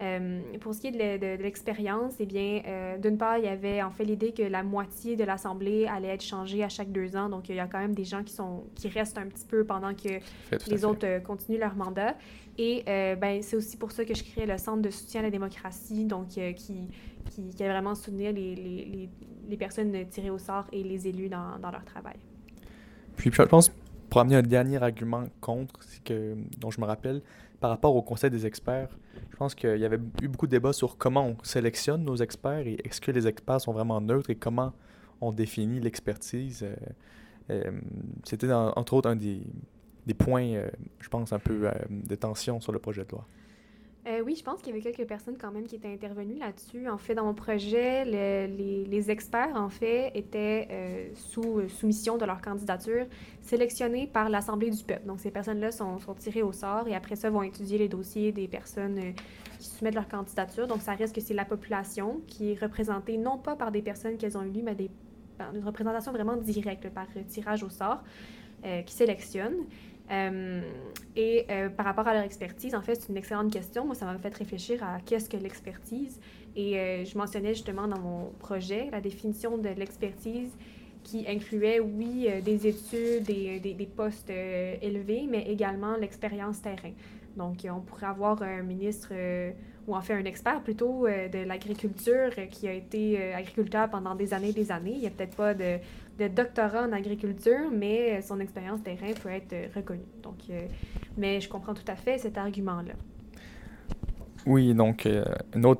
Euh, 0.00 0.40
pour 0.60 0.74
ce 0.74 0.80
qui 0.80 0.86
est 0.86 1.18
de, 1.18 1.42
l'expérience, 1.42 2.14
eh 2.20 2.26
bien, 2.26 2.62
euh, 2.66 2.96
d'une 2.96 3.18
part, 3.18 3.36
il 3.36 3.44
y 3.44 3.48
avait 3.48 3.82
en 3.82 3.90
fait 3.90 4.04
l'idée 4.04 4.32
que 4.32 4.42
la 4.42 4.62
moitié 4.62 5.14
de 5.14 5.24
l'Assemblée 5.24 5.86
allait 5.86 6.08
être 6.08 6.24
changée 6.24 6.64
à 6.64 6.70
chaque 6.70 6.90
deux 6.90 7.16
ans. 7.16 7.28
Donc, 7.28 7.50
il 7.50 7.56
y 7.56 7.60
a 7.60 7.66
quand 7.66 7.78
même 7.78 7.94
des 7.94 8.04
gens 8.04 8.22
qui, 8.22 8.32
sont, 8.32 8.64
qui 8.74 8.88
restent 8.88 9.18
un 9.18 9.26
petit 9.26 9.46
peu 9.46 9.64
pendant 9.64 9.92
que 9.94 10.20
les 10.68 10.84
autres 10.84 11.06
euh, 11.06 11.20
continuent 11.20 11.58
leur 11.58 11.74
mandat. 11.74 12.14
Et 12.58 12.82
ben, 12.86 13.42
c'est 13.42 13.56
aussi 13.56 13.78
pour 13.78 13.90
ça 13.90 14.04
que 14.04 14.14
je 14.14 14.22
crée 14.22 14.44
le 14.44 14.58
Centre 14.58 14.82
de 14.82 14.90
soutien 14.90 15.20
à 15.20 15.22
la 15.22 15.30
démocratie, 15.30 16.04
donc 16.04 16.28
qui, 16.28 16.54
qui, 16.54 17.54
qui, 17.54 17.64
a 17.64 17.68
vraiment 17.68 17.94
soutenir 17.94 18.34
les, 18.34 18.54
les, 18.54 19.08
les, 19.48 19.56
personnes 19.56 19.94
tirées 20.10 20.28
au 20.28 20.36
sort 20.36 20.66
et 20.70 20.82
les 20.82 21.08
élus 21.08 21.30
dans, 21.30 21.58
dans 21.58 21.70
leur 21.70 21.86
travail. 21.86 22.16
Puis, 23.16 23.30
je 23.32 23.42
pense, 23.42 23.72
pour 24.10 24.20
amener 24.20 24.36
un 24.36 24.42
dernier 24.42 24.82
argument 24.82 25.24
contre, 25.40 25.80
c'est 25.82 26.02
que, 26.04 26.36
dont 26.58 26.70
je 26.70 26.82
me 26.82 26.86
rappelle, 26.86 27.22
par 27.60 27.70
rapport 27.70 27.94
au 27.94 28.02
conseil 28.02 28.30
des 28.30 28.46
experts, 28.46 28.88
je 29.30 29.36
pense 29.36 29.54
qu'il 29.54 29.76
y 29.76 29.84
avait 29.84 29.98
eu 30.22 30.28
beaucoup 30.28 30.46
de 30.46 30.50
débats 30.50 30.72
sur 30.72 30.96
comment 30.96 31.26
on 31.26 31.36
sélectionne 31.44 32.04
nos 32.04 32.16
experts 32.16 32.66
et 32.66 32.78
est-ce 32.84 33.00
que 33.00 33.10
les 33.10 33.26
experts 33.26 33.60
sont 33.60 33.72
vraiment 33.72 34.00
neutres 34.00 34.30
et 34.30 34.34
comment 34.34 34.72
on 35.20 35.32
définit 35.32 35.80
l'expertise. 35.80 36.62
Euh, 36.62 36.74
euh, 37.50 37.80
c'était 38.24 38.50
entre 38.52 38.94
autres 38.94 39.10
un 39.10 39.16
des, 39.16 39.42
points, 40.16 40.44
euh, 40.44 40.70
je 41.00 41.08
pense, 41.08 41.32
un 41.32 41.38
peu 41.38 41.70
de 41.90 42.14
tension 42.14 42.60
sur 42.60 42.72
le 42.72 42.78
projet 42.78 43.04
de 43.04 43.10
loi. 43.10 43.26
Euh, 44.06 44.22
oui, 44.24 44.34
je 44.34 44.42
pense 44.42 44.62
qu'il 44.62 44.74
y 44.74 44.78
avait 44.78 44.80
quelques 44.80 45.06
personnes 45.06 45.36
quand 45.36 45.52
même 45.52 45.66
qui 45.66 45.76
étaient 45.76 45.92
intervenues 45.92 46.38
là-dessus. 46.38 46.88
En 46.88 46.96
fait, 46.96 47.14
dans 47.14 47.24
mon 47.24 47.34
projet, 47.34 48.06
les, 48.06 49.10
experts, 49.10 49.54
en 49.56 49.68
fait, 49.68 50.10
étaient 50.14 50.68
euh, 50.70 51.08
sous 51.14 51.58
euh, 51.58 51.68
soumission 51.68 52.16
de 52.16 52.24
leur 52.24 52.40
candidature, 52.40 53.06
sélectionnés 53.42 54.06
par 54.06 54.30
l'Assemblée 54.30 54.70
du 54.70 54.82
peuple. 54.82 55.06
Donc, 55.06 55.20
ces 55.20 55.30
personnes-là 55.30 55.70
sont, 55.70 55.98
tirées 56.18 56.42
au 56.42 56.52
sort 56.52 56.88
et 56.88 56.94
après 56.94 57.14
ça, 57.14 57.28
vont 57.28 57.42
étudier 57.42 57.76
les 57.76 57.88
dossiers 57.88 58.32
des 58.32 58.48
personnes 58.48 58.98
qui 59.58 59.68
soumettent 59.68 59.94
leur 59.94 60.08
candidature. 60.08 60.66
Donc, 60.66 60.80
ça 60.80 60.94
reste 60.94 61.14
que 61.14 61.20
c'est 61.20 61.34
la 61.34 61.44
population 61.44 62.22
qui 62.26 62.52
est 62.52 62.60
représentée 62.60 63.18
non 63.18 63.36
pas 63.36 63.54
par 63.54 63.70
des 63.70 63.82
personnes 63.82 64.16
qu'elles 64.16 64.38
ont 64.38 64.42
élues, 64.42 64.62
mais 64.62 64.74
des, 64.74 64.90
par 65.36 65.54
une 65.54 65.62
représentation 65.62 66.10
vraiment 66.12 66.36
directe, 66.36 66.88
par 66.88 67.06
tirage 67.28 67.62
au 67.62 67.68
sort, 67.68 68.02
qui 68.84 68.94
sélectionne. 68.94 69.54
Euh, 70.10 70.60
et 71.14 71.46
euh, 71.50 71.68
par 71.68 71.86
rapport 71.86 72.08
à 72.08 72.14
leur 72.14 72.24
expertise, 72.24 72.74
en 72.74 72.82
fait, 72.82 72.96
c'est 72.96 73.08
une 73.08 73.16
excellente 73.16 73.52
question. 73.52 73.84
Moi, 73.84 73.94
ça 73.94 74.06
m'a 74.06 74.18
fait 74.18 74.34
réfléchir 74.34 74.82
à 74.82 74.98
qu'est-ce 75.04 75.28
que 75.28 75.36
l'expertise. 75.36 76.20
Et 76.56 76.78
euh, 76.78 77.04
je 77.04 77.16
mentionnais 77.16 77.54
justement 77.54 77.86
dans 77.86 78.00
mon 78.00 78.30
projet 78.38 78.88
la 78.90 79.00
définition 79.00 79.56
de 79.56 79.68
l'expertise 79.68 80.50
qui 81.02 81.26
incluait, 81.26 81.80
oui, 81.80 82.28
des 82.44 82.66
études, 82.66 83.22
des, 83.22 83.58
des, 83.58 83.72
des 83.72 83.86
postes 83.86 84.28
élevés, 84.28 85.26
mais 85.26 85.46
également 85.48 85.96
l'expérience 85.96 86.60
terrain. 86.60 86.92
Donc, 87.36 87.64
on 87.64 87.80
pourrait 87.80 88.06
avoir 88.06 88.42
un 88.42 88.62
ministre 88.62 89.10
ou 89.86 89.96
en 89.96 90.02
fait 90.02 90.12
un 90.12 90.24
expert 90.26 90.60
plutôt 90.60 91.06
de 91.06 91.46
l'agriculture 91.46 92.32
qui 92.50 92.68
a 92.68 92.74
été 92.74 93.32
agriculteur 93.32 93.88
pendant 93.88 94.14
des 94.14 94.34
années 94.34 94.50
et 94.50 94.52
des 94.52 94.70
années. 94.70 94.92
Il 94.92 95.00
n'y 95.00 95.06
a 95.06 95.10
peut-être 95.10 95.36
pas 95.36 95.54
de 95.54 95.78
de 96.20 96.28
doctorat 96.28 96.82
en 96.86 96.92
agriculture, 96.92 97.70
mais 97.72 98.20
son 98.20 98.40
expérience 98.40 98.82
terrain 98.82 99.12
peut 99.22 99.30
être 99.30 99.74
reconnue. 99.74 100.04
Donc, 100.22 100.36
euh, 100.50 100.66
mais 101.16 101.40
je 101.40 101.48
comprends 101.48 101.74
tout 101.74 101.88
à 101.88 101.96
fait 101.96 102.18
cet 102.18 102.36
argument-là. 102.36 102.92
Oui, 104.46 104.74
donc, 104.74 105.06
euh, 105.06 105.24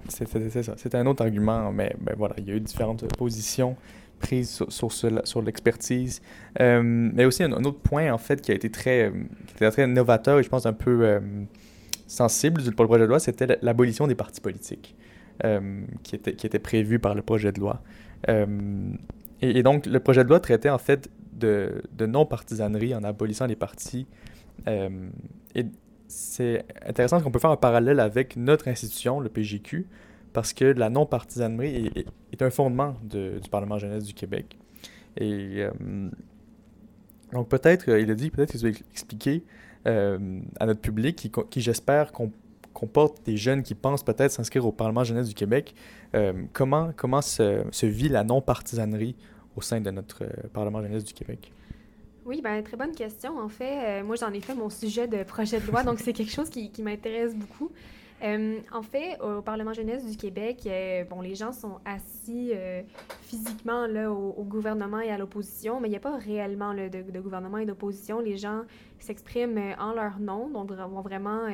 c'est 0.08 0.62
ça. 0.62 0.74
C'était 0.76 0.96
un 0.96 1.06
autre 1.06 1.22
argument, 1.22 1.72
mais 1.72 1.94
ben, 2.00 2.14
voilà, 2.16 2.34
il 2.38 2.48
y 2.48 2.52
a 2.52 2.54
eu 2.54 2.60
différentes 2.60 3.04
positions 3.16 3.76
prises 4.18 4.50
sur, 4.68 4.92
sur, 4.92 5.26
sur 5.26 5.42
l'expertise. 5.42 6.20
Euh, 6.60 6.82
mais 6.82 7.24
aussi, 7.26 7.42
un, 7.42 7.52
autre 7.52 7.80
point, 7.80 8.12
en 8.12 8.18
fait, 8.18 8.40
qui 8.40 8.50
a 8.52 8.54
été 8.54 8.70
très, 8.70 9.12
qui 9.46 9.54
était 9.54 9.70
très 9.70 9.86
novateur 9.86 10.38
et 10.38 10.42
je 10.42 10.48
pense 10.48 10.66
un 10.66 10.74
peu 10.74 11.20
sensible 12.06 12.62
pour 12.72 12.84
le 12.84 12.88
projet 12.88 13.04
de 13.04 13.08
loi, 13.08 13.18
c'était 13.18 13.58
l'abolition 13.62 14.06
des 14.06 14.14
partis 14.14 14.40
politiques 14.40 14.94
qui, 16.02 16.16
était, 16.16 16.34
qui 16.34 16.46
était 16.46 16.58
prévu 16.58 16.98
par 16.98 17.14
le 17.14 17.22
projet 17.22 17.50
de 17.50 17.60
loi. 17.60 17.82
Et, 19.42 19.62
donc, 19.62 19.86
le 19.86 20.00
projet 20.00 20.22
de 20.24 20.28
loi 20.28 20.40
traitait 20.40 20.70
en 20.70 20.78
fait 20.78 21.10
de, 21.32 21.82
non-partisanerie 21.98 22.94
en 22.94 23.02
abolissant 23.04 23.46
les 23.46 23.56
partis. 23.56 24.06
Euh, 24.68 25.08
et 25.54 25.66
c'est 26.08 26.64
intéressant 26.86 27.20
qu'on 27.20 27.30
peut 27.30 27.38
faire 27.38 27.50
un 27.50 27.56
parallèle 27.56 28.00
avec 28.00 28.36
notre 28.36 28.68
institution, 28.68 29.20
le 29.20 29.28
PGQ, 29.28 29.86
parce 30.32 30.52
que 30.52 30.64
la 30.64 30.90
non-partisanerie 30.90 31.90
est, 32.32 32.42
un 32.42 32.50
fondement 32.50 32.96
du 33.02 33.48
Parlement 33.50 33.78
jeunesse 33.78 34.04
du 34.04 34.14
Québec. 34.14 34.58
Et 35.16 35.62
euh, 35.62 35.70
donc 37.32 37.48
peut-être, 37.48 37.88
il 37.88 38.10
a 38.10 38.14
dit, 38.14 38.30
peut-être 38.30 38.52
qu'il 38.52 38.60
va 38.60 38.68
expliquer 38.68 39.42
euh, 39.86 40.40
à 40.58 40.66
notre 40.66 40.80
public 40.80 41.16
qui, 41.16 41.30
qui 41.50 41.60
j'espère, 41.60 42.12
qu'on 42.12 42.32
comporte 42.80 43.22
des 43.26 43.36
jeunes 43.36 43.62
qui 43.62 43.74
pensent 43.74 44.02
peut-être 44.02 44.32
s'inscrire 44.32 44.64
au 44.64 44.72
Parlement 44.72 45.04
jeunesse 45.04 45.28
du 45.28 45.34
Québec. 45.34 45.74
Euh, 46.14 46.32
comment 46.54 46.92
comment 46.96 47.20
se, 47.20 47.62
se, 47.70 47.84
vit 47.84 48.08
la 48.08 48.24
non-partisanerie 48.24 49.14
au 49.54 49.60
sein 49.60 49.82
de 49.82 49.90
notre 49.90 50.24
euh, 50.24 50.48
Parlement 50.54 50.80
jeunesse 50.80 51.04
du 51.04 51.12
Québec? 51.12 51.52
Oui, 52.24 52.40
ben, 52.42 52.62
très 52.62 52.78
bonne 52.78 52.94
question. 52.94 53.38
En 53.38 53.50
fait, 53.50 54.00
euh, 54.00 54.04
moi, 54.04 54.16
j'en 54.16 54.32
ai 54.32 54.40
fait 54.40 54.54
mon 54.54 54.70
sujet 54.70 55.06
de 55.06 55.22
projet 55.24 55.60
de 55.60 55.66
loi, 55.66 55.82
donc 55.82 55.98
c'est 56.00 56.14
quelque 56.14 56.32
chose 56.32 56.48
qui, 56.48 56.70
qui 56.70 56.82
m'intéresse 56.82 57.34
beaucoup. 57.34 57.70
Euh, 58.22 58.58
en 58.72 58.82
fait, 58.82 59.18
au 59.20 59.40
Parlement 59.40 59.72
jeunesse 59.72 60.04
du 60.04 60.16
Québec, 60.16 60.62
euh, 60.66 61.04
bon, 61.04 61.20
les 61.22 61.34
gens 61.34 61.52
sont 61.52 61.78
assis 61.84 62.52
euh, 62.54 62.82
physiquement 63.22 63.86
là, 63.86 64.12
au, 64.12 64.44
gouvernement 64.44 65.00
et 65.00 65.10
à 65.10 65.16
l'opposition, 65.16 65.80
mais 65.80 65.88
il 65.88 65.92
n'y 65.92 65.96
a 65.96 66.00
pas 66.00 66.16
réellement 66.18 66.74
de, 66.74 67.20
gouvernement 67.20 67.58
et 67.58 67.66
d'opposition. 67.66 68.20
Les 68.20 68.36
gens 68.36 68.62
s'expriment 68.98 69.74
en 69.78 69.92
leur 69.92 70.18
nom, 70.18 70.50
donc 70.50 70.70
vont 70.70 71.00
vraiment, 71.00 71.46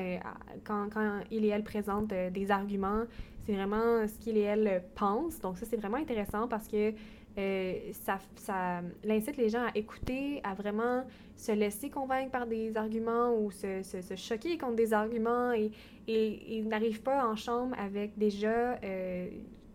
quand, 0.64 0.88
quand 0.92 1.20
il 1.30 1.44
et 1.44 1.48
elle 1.48 1.62
présentent 1.62 2.12
des 2.32 2.50
arguments, 2.50 3.04
c'est 3.44 3.52
vraiment 3.52 4.06
ce 4.08 4.18
qu'il 4.18 4.36
et 4.36 4.42
elle 4.42 4.82
pensent. 4.96 5.40
Donc 5.40 5.58
ça, 5.58 5.66
c'est 5.66 5.76
vraiment 5.76 5.98
intéressant 5.98 6.48
parce 6.48 6.66
que 6.66 6.92
euh, 7.38 7.74
ça, 7.92 8.18
ça 8.36 8.80
incite 9.08 9.36
les 9.36 9.50
gens 9.50 9.66
à 9.66 9.70
écouter, 9.74 10.40
à 10.42 10.54
vraiment 10.54 11.04
se 11.36 11.52
laisser 11.52 11.90
convaincre 11.90 12.30
par 12.30 12.46
des 12.46 12.74
arguments 12.76 13.34
ou 13.34 13.50
se, 13.50 13.82
choquer 14.16 14.56
contre 14.56 14.76
des 14.76 14.94
arguments 14.94 15.52
et, 15.52 15.70
ils 16.08 16.66
n'arrivent 16.68 17.02
pas 17.02 17.26
en 17.28 17.34
chambre 17.34 17.76
avec 17.78 18.16
déjà, 18.16 18.78
euh, 18.84 19.28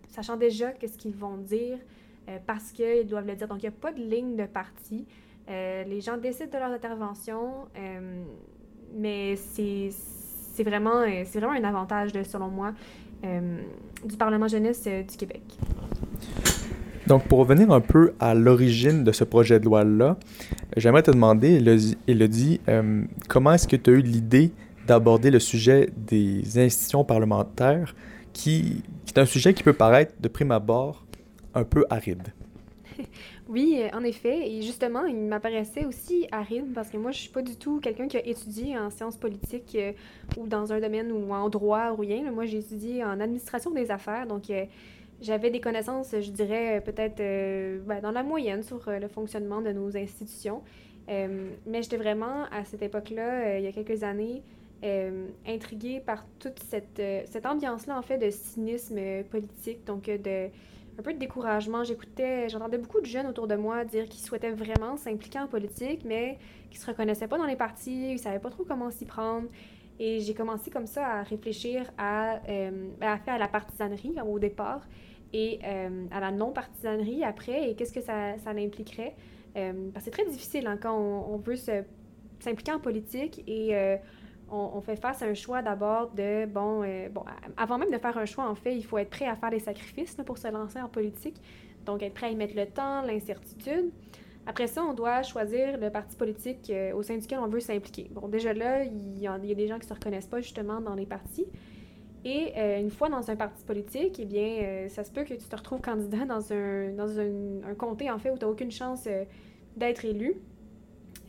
sachant 0.07 0.37
déjà 0.37 0.71
qu'est-ce 0.71 0.97
qu'ils 0.97 1.13
vont 1.13 1.35
dire 1.35 1.77
euh, 2.29 2.37
parce 2.47 2.71
qu'ils 2.71 3.05
doivent 3.05 3.27
le 3.27 3.35
dire. 3.35 3.49
Donc, 3.49 3.61
il 3.61 3.65
n'y 3.65 3.75
a 3.75 3.77
pas 3.79 3.91
de 3.91 4.01
ligne 4.01 4.37
de 4.37 4.45
parti. 4.45 5.05
les 5.47 6.01
gens 6.01 6.17
décident 6.17 6.49
de 6.49 6.57
leur 6.57 6.71
intervention, 6.71 7.67
mais 8.95 9.35
c'est 9.35 10.63
vraiment, 10.63 11.01
vraiment 11.33 11.51
un 11.51 11.63
avantage, 11.65 12.11
selon 12.23 12.47
moi, 12.47 12.73
du 13.21 14.17
Parlement 14.17 14.47
jeunesse 14.47 14.87
du 14.87 15.17
Québec. 15.17 15.43
Donc, 17.07 17.23
pour 17.23 17.39
revenir 17.39 17.71
un 17.71 17.81
peu 17.81 18.13
à 18.19 18.33
l'origine 18.33 19.03
de 19.03 19.11
ce 19.11 19.23
projet 19.23 19.59
de 19.59 19.65
loi-là, 19.65 20.17
j'aimerais 20.77 21.03
te 21.03 21.11
demander, 21.11 21.61
Elodie, 22.07 22.61
euh, 22.69 23.03
comment 23.27 23.53
est-ce 23.53 23.67
que 23.67 23.75
tu 23.75 23.89
as 23.89 23.93
eu 23.93 24.01
l'idée 24.01 24.51
d'aborder 24.87 25.31
le 25.31 25.39
sujet 25.39 25.89
des 25.95 26.59
institutions 26.59 27.03
parlementaires, 27.03 27.95
qui, 28.33 28.83
est 29.07 29.17
un 29.17 29.25
sujet 29.25 29.53
qui 29.53 29.63
peut 29.63 29.73
paraître, 29.73 30.13
de 30.19 30.27
prime 30.27 30.51
abord, 30.51 31.05
un 31.53 31.63
peu 31.63 31.85
aride? 31.89 32.27
Oui, 33.49 33.81
en 33.91 34.01
effet. 34.05 34.49
Et 34.49 34.61
justement, 34.61 35.03
il 35.05 35.17
m'apparaissait 35.17 35.83
aussi 35.83 36.25
aride 36.31 36.71
parce 36.73 36.89
que 36.89 36.95
moi, 36.95 37.11
je 37.11 37.19
suis 37.19 37.29
pas 37.29 37.41
du 37.41 37.57
tout 37.57 37.81
quelqu'un 37.81 38.07
qui 38.07 38.15
a 38.15 38.25
étudié 38.25 38.77
en 38.77 38.89
sciences 38.89 39.17
politiques 39.17 39.75
euh, 39.75 39.91
ou 40.37 40.47
dans 40.47 40.71
un 40.71 40.79
domaine 40.79 41.11
ou 41.11 41.33
en 41.33 41.49
droit 41.49 41.91
ou 41.91 41.97
rien. 41.97 42.31
Moi, 42.31 42.45
j'ai 42.45 42.59
étudié 42.59 43.03
en 43.03 43.19
administration 43.19 43.71
des 43.71 43.91
affaires. 43.91 44.25
Donc, 44.25 44.49
euh, 44.49 44.63
j'avais 45.21 45.51
des 45.51 45.61
connaissances, 45.61 46.15
je 46.19 46.31
dirais, 46.31 46.77
euh, 46.77 46.81
peut-être 46.81 47.19
euh, 47.19 47.79
ben, 47.85 48.01
dans 48.01 48.11
la 48.11 48.23
moyenne 48.23 48.63
sur 48.63 48.87
euh, 48.87 48.99
le 48.99 49.07
fonctionnement 49.07 49.61
de 49.61 49.71
nos 49.71 49.95
institutions. 49.95 50.63
mais 51.07 51.83
j'étais 51.83 51.97
vraiment, 51.97 52.45
à 52.51 52.63
cette 52.65 52.81
époque-là, 52.81 53.59
il 53.59 53.63
y 53.63 53.67
a 53.67 53.71
quelques 53.71 54.03
années, 54.03 54.43
intriguée 55.45 55.99
par 55.99 56.25
toute 56.39 56.59
cette, 56.59 57.01
cette 57.25 57.45
ambiance-là, 57.45 57.97
en 57.97 58.01
fait, 58.01 58.17
de 58.17 58.29
cynisme 58.29 58.99
politique, 59.29 59.83
donc 59.85 60.05
de 60.05 60.47
un 60.99 61.03
peu 61.03 61.13
de 61.13 61.19
découragement. 61.19 61.83
J'écoutais, 61.83 62.47
j'entendais 62.49 62.77
beaucoup 62.77 63.01
de 63.01 63.05
jeunes 63.05 63.27
autour 63.27 63.47
de 63.47 63.55
moi 63.55 63.83
dire 63.83 64.07
qu'ils 64.07 64.23
souhaitaient 64.23 64.51
vraiment 64.51 64.95
s'impliquer 64.95 65.39
en 65.39 65.47
politique, 65.47 66.01
mais 66.05 66.37
qu'ils 66.69 66.79
se 66.79 66.85
reconnaissaient 66.85 67.27
pas 67.27 67.37
dans 67.37 67.45
les 67.45 67.57
partis, 67.57 68.13
ils 68.13 68.19
savaient 68.19 68.39
pas 68.39 68.49
trop 68.49 68.63
comment 68.63 68.89
s'y 68.89 69.05
prendre. 69.05 69.47
Et 69.99 70.21
j'ai 70.21 70.33
commencé 70.33 70.71
comme 70.71 70.87
ça 70.87 71.05
à 71.05 71.23
réfléchir 71.23 71.91
à, 71.97 72.39
à 73.01 73.17
faire 73.17 73.37
la 73.37 73.49
partisanerie 73.49 74.15
au 74.25 74.39
départ 74.39 74.81
et 75.33 75.59
euh, 75.63 76.05
à 76.11 76.19
la 76.19 76.31
non-partisanerie 76.31 77.23
après 77.23 77.69
et 77.69 77.75
qu'est-ce 77.75 77.93
que 77.93 78.01
ça, 78.01 78.37
ça 78.37 78.51
impliquerait? 78.51 79.15
Euh, 79.57 79.89
parce 79.93 80.05
que 80.05 80.11
c'est 80.11 80.23
très 80.23 80.29
difficile 80.31 80.67
hein, 80.67 80.77
quand 80.81 80.97
on, 80.97 81.37
veut 81.37 81.55
s'impliquer 82.39 82.71
en 82.71 82.79
politique 82.79 83.43
et 83.47 83.75
euh, 83.75 83.97
on, 84.49 84.81
fait 84.81 84.95
face 84.95 85.21
à 85.21 85.25
un 85.25 85.33
choix 85.33 85.61
d'abord 85.61 86.11
de, 86.11 86.45
bon, 86.45 86.81
bon, 87.11 87.23
avant 87.57 87.77
même 87.77 87.91
de 87.91 87.97
faire 87.97 88.17
un 88.17 88.25
choix, 88.25 88.49
en 88.49 88.55
fait, 88.55 88.75
il 88.75 88.83
faut 88.83 88.97
être 88.97 89.09
prêt 89.09 89.27
à 89.27 89.35
faire 89.35 89.49
des 89.49 89.59
sacrifices 89.59 90.15
pour 90.25 90.37
se 90.37 90.47
lancer 90.49 90.81
en 90.81 90.89
politique. 90.89 91.41
Donc, 91.85 92.03
être 92.03 92.13
prêt 92.13 92.27
à 92.27 92.29
y 92.29 92.35
mettre 92.35 92.55
le 92.55 92.65
temps, 92.65 93.01
l'incertitude. 93.01 93.91
Après 94.45 94.67
ça, 94.67 94.83
on 94.83 94.93
doit 94.93 95.23
choisir 95.23 95.77
le 95.77 95.89
parti 95.89 96.15
politique 96.15 96.71
au 96.93 97.01
sein 97.01 97.17
duquel 97.17 97.39
on 97.39 97.47
veut 97.47 97.59
s'impliquer. 97.59 98.09
Bon, 98.11 98.27
déjà 98.27 98.53
là, 98.53 98.83
il 98.83 99.19
y, 99.19 99.27
a, 99.27 99.37
des 99.37 99.67
gens 99.67 99.75
qui 99.75 99.85
ne 99.85 99.89
se 99.89 99.93
reconnaissent 99.93 100.27
pas 100.27 100.41
justement 100.41 100.81
dans 100.81 100.95
les 100.95 101.05
partis. 101.05 101.45
Et 102.23 102.53
euh, 102.55 102.79
une 102.79 102.91
fois 102.91 103.09
dans 103.09 103.31
un 103.31 103.35
parti 103.35 103.63
politique, 103.63 104.19
eh 104.19 104.25
bien, 104.25 104.87
ça 104.89 105.03
se 105.03 105.11
peut 105.11 105.23
que 105.23 105.33
tu 105.33 105.47
te 105.47 105.55
retrouves 105.55 105.81
candidat 105.81 106.25
dans 106.25 106.53
un, 106.53 106.91
dans 106.91 107.19
un, 107.19 107.73
comté, 107.75 108.11
en 108.11 108.19
fait, 108.19 108.29
où 108.29 108.37
tu 108.37 108.45
n'as 108.45 108.51
aucune 108.51 108.71
chance 108.71 109.07
d'être 109.75 110.05
élu. 110.05 110.41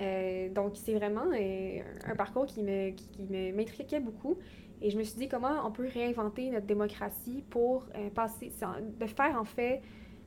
Euh, 0.03 0.49
donc, 0.49 0.73
c'est 0.75 0.95
vraiment 0.95 1.27
euh, 1.33 1.81
un 2.07 2.17
parcours 2.17 2.47
qui 2.47 2.63
me 2.63 2.91
qui, 2.91 3.23
m'intriguait 3.55 4.01
beaucoup. 4.01 4.39
Et 4.81 4.91
je 4.91 4.99
me 4.99 5.05
suis 5.05 5.17
dit 5.17 5.29
comment 5.29 5.65
on 5.65 5.71
peut 5.71 5.89
réinventer 5.93 6.51
notre 6.51 6.67
démocratie 6.67 7.45
pour 7.51 7.87
euh, 7.95 8.11
passer, 8.11 8.51
de 8.99 9.07
faire 9.07 9.39
en 9.39 9.45
fait 9.45 9.81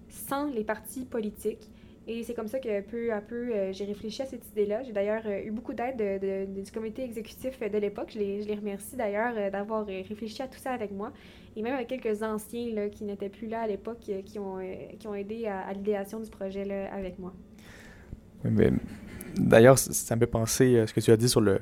sans 0.07 0.45
les 0.45 0.63
partis 0.63 1.05
politiques? 1.05 1.69
Et 2.07 2.23
c'est 2.23 2.33
comme 2.35 2.47
ça 2.47 2.59
que 2.59 2.81
peu 2.81 3.11
à 3.11 3.19
peu, 3.19 3.71
j'ai 3.71 3.85
réfléchi 3.85 4.21
à 4.21 4.25
cette 4.25 4.47
idée-là. 4.51 4.83
J'ai 4.83 4.93
d'ailleurs 4.93 5.23
eu 5.27 5.49
beaucoup 5.49 5.73
d'aide 5.73 5.97
de, 5.97 6.61
du 6.61 6.71
comité 6.71 7.03
exécutif 7.03 7.59
de 7.59 7.77
l'époque. 7.79 8.11
Je 8.13 8.19
les, 8.19 8.55
remercie 8.55 8.95
d'ailleurs 8.95 9.33
d'avoir 9.51 9.87
réfléchi 9.87 10.41
à 10.43 10.47
tout 10.47 10.59
ça 10.59 10.71
avec 10.71 10.91
moi. 10.91 11.11
Et 11.55 11.63
même 11.63 11.73
avec 11.73 11.87
quelques 11.87 12.21
anciens 12.21 12.73
là, 12.75 12.89
qui 12.89 13.05
n'étaient 13.05 13.29
plus 13.29 13.47
là 13.47 13.61
à 13.61 13.67
l'époque, 13.67 13.99
qui, 14.25 14.37
ont, 14.37 14.59
qui 14.99 15.07
ont 15.07 15.15
aidé 15.15 15.47
à, 15.47 15.73
l'idéation 15.73 16.19
du 16.19 16.29
projet 16.29 16.63
là, 16.63 16.93
avec 16.93 17.17
moi. 17.17 17.33
Mais 18.43 18.69
D'ailleurs, 19.37 19.77
ça 19.77 20.15
me 20.15 20.21
fait 20.21 20.27
penser 20.27 20.77
à 20.77 20.81
euh, 20.81 20.87
ce 20.87 20.93
que 20.93 20.99
tu 20.99 21.11
as 21.11 21.17
dit 21.17 21.29
sur 21.29 21.41
le, 21.41 21.59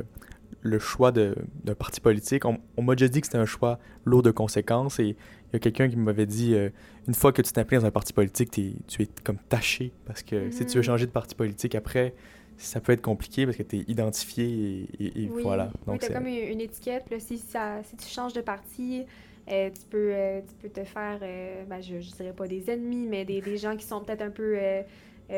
le 0.64 0.80
choix 0.80 1.12
d'un 1.12 1.36
parti 1.78 2.02
politique. 2.02 2.44
On, 2.46 2.82
m'a 2.82 2.96
déjà 2.96 3.10
dit 3.10 3.22
que 3.22 3.28
c'était 3.28 3.38
un 3.38 3.46
choix 3.46 3.80
lourd 4.06 4.24
de 4.24 4.32
conséquences 4.32 5.00
et 5.00 5.04
il 5.04 5.54
y 5.54 5.56
a 5.58 5.60
quelqu'un 5.60 5.90
qui 5.90 5.98
m'avait 5.98 6.26
dit 6.26 6.56
euh, 6.56 6.70
une 7.08 7.14
fois 7.14 7.32
que 7.32 7.42
tu 7.42 7.52
t'impliques 7.52 7.82
dans 7.82 7.86
un 7.86 7.92
parti 7.92 8.14
politique, 8.14 8.50
tu 8.50 9.02
es 9.02 9.08
comme 9.24 9.38
taché 9.50 9.92
parce 10.06 10.24
que 10.24 10.50
si 10.52 10.66
tu 10.66 10.78
veux 10.78 10.82
mm-hmm. 10.82 10.86
changer 10.86 11.06
de 11.06 11.12
parti 11.12 11.36
politique 11.36 11.76
après, 11.76 12.16
ça 12.58 12.80
peut 12.80 12.94
être 12.94 13.02
compliqué 13.02 13.46
parce 13.46 13.58
que 13.58 13.64
tu 13.64 13.78
es 13.78 13.86
identifié 13.88 14.88
et, 15.00 15.28
voilà. 15.42 15.72
Donc, 15.86 16.02
oui, 16.02 16.08
tu 16.08 16.14
comme 16.14 16.28
une, 16.28 16.62
étiquette. 16.62 17.04
si, 17.20 17.38
ça, 17.38 17.82
si 17.84 17.98
tu 17.98 18.08
changes 18.08 18.34
de 18.34 18.42
parti, 18.42 19.04
euh, 19.52 19.70
tu, 19.70 19.86
peux, 19.90 20.14
tu 20.48 20.56
peux 20.62 20.70
te 20.70 20.86
faire, 20.86 21.20
ben, 21.20 21.82
je 21.82 21.96
ne 21.96 22.00
dirais 22.00 22.34
pas 22.34 22.48
des 22.48 22.70
ennemis, 22.70 23.08
mais 23.08 23.26
des, 23.26 23.42
des 23.42 23.58
gens 23.58 23.76
qui 23.76 23.86
sont 23.86 24.02
peut-être 24.02 24.22
un 24.22 24.30
peu 24.30 24.58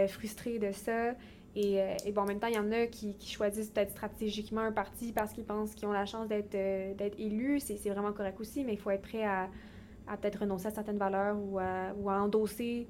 frustrés 0.07 0.59
de 0.59 0.71
ça. 0.71 1.15
Euh, 1.57 1.95
et, 2.05 2.11
bon, 2.11 2.21
en 2.21 2.25
même 2.25 2.39
temps, 2.39 2.47
il 2.47 2.55
y 2.55 2.59
en 2.59 2.71
a 2.71 2.87
qui, 2.87 3.15
choisissent 3.25 3.69
peut-être 3.69 3.91
stratégiquement 3.91 4.61
un 4.61 4.71
parti 4.71 5.13
parce 5.13 5.31
qu'ils 5.31 5.45
pensent 5.45 5.73
qu'ils 5.73 5.87
ont 5.87 5.93
la 5.93 6.05
chance 6.05 6.27
d'être 6.27 6.55
euh, 6.55 6.93
d'être 6.93 7.19
élus. 7.19 7.59
C'est 7.59 7.89
vraiment 7.89 8.11
correct 8.11 8.39
aussi, 8.39 8.63
mais 8.63 8.73
il 8.73 8.79
faut 8.79 8.91
être 8.91 9.01
prêt 9.01 9.23
à, 9.23 9.49
à 10.07 10.17
peut-être 10.17 10.41
renoncer 10.41 10.67
à 10.67 10.71
certaines 10.71 10.97
valeurs 10.97 11.37
ou 11.39 11.59
à, 11.59 11.93
ou 11.97 12.09
à 12.09 12.21
endosser. 12.21 12.87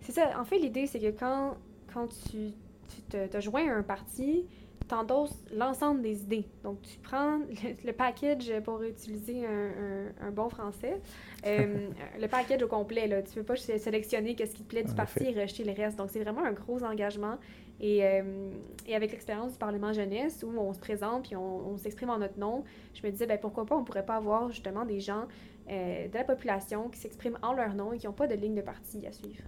C'est 0.00 0.12
ça. 0.12 0.38
En 0.38 0.44
fait, 0.44 0.58
l'idée, 0.58 0.86
c'est 0.86 1.00
que 1.00 1.18
quand, 1.18 1.56
quand 1.92 2.08
tu, 2.08 2.52
tu 2.88 3.02
te, 3.08 3.26
te, 3.26 3.40
joins 3.40 3.68
à 3.68 3.74
un 3.74 3.82
parti, 3.82 4.46
t'endosses 4.86 5.42
l'ensemble 5.52 6.02
des 6.02 6.22
idées. 6.22 6.44
Donc, 6.62 6.82
tu 6.82 6.98
prends 6.98 7.38
le, 7.84 7.92
package, 7.92 8.52
pour 8.64 8.82
utiliser 8.82 9.46
un, 9.46 10.26
un, 10.28 10.30
bon 10.30 10.48
français, 10.48 11.00
euh, 11.46 11.88
le 12.20 12.28
package 12.28 12.62
au 12.62 12.68
complet. 12.68 13.06
Là. 13.06 13.22
Tu 13.22 13.30
ne 13.30 13.34
peux 13.42 13.54
pas 13.54 13.56
sélectionner 13.56 14.36
ce 14.38 14.54
qui 14.54 14.62
te 14.62 14.68
plaît 14.68 14.84
du 14.84 14.94
parti 14.94 15.24
et 15.24 15.40
rejeter 15.40 15.64
le 15.64 15.72
reste. 15.72 15.96
Donc, 15.96 16.10
c'est 16.10 16.22
vraiment 16.22 16.44
un 16.44 16.52
gros 16.52 16.82
engagement. 16.82 17.38
Et, 17.80 18.04
euh, 18.04 18.50
et 18.86 18.94
avec 18.94 19.10
l'expérience 19.10 19.52
du 19.52 19.58
Parlement 19.58 19.92
jeunesse, 19.92 20.44
où 20.46 20.58
on 20.58 20.72
se 20.72 20.78
présente 20.78 21.24
puis 21.24 21.36
on, 21.36 21.76
s'exprime 21.76 22.10
en 22.10 22.18
notre 22.18 22.38
nom, 22.38 22.64
je 22.94 23.04
me 23.06 23.10
disais, 23.10 23.26
ben, 23.26 23.38
pourquoi 23.38 23.66
pas, 23.66 23.76
on 23.76 23.84
pourrait 23.84 24.06
pas 24.06 24.16
avoir 24.16 24.50
justement 24.50 24.84
des 24.84 25.00
gens 25.00 25.24
euh, 25.70 26.08
de 26.08 26.14
la 26.14 26.24
population 26.24 26.88
qui 26.88 27.00
s'expriment 27.00 27.38
en 27.42 27.52
leur 27.52 27.74
nom 27.74 27.92
et 27.92 27.98
qui 27.98 28.06
n'ont 28.06 28.12
pas 28.12 28.26
de 28.26 28.34
ligne 28.34 28.54
de 28.54 28.62
parti 28.62 29.06
à 29.06 29.12
suivre. 29.12 29.42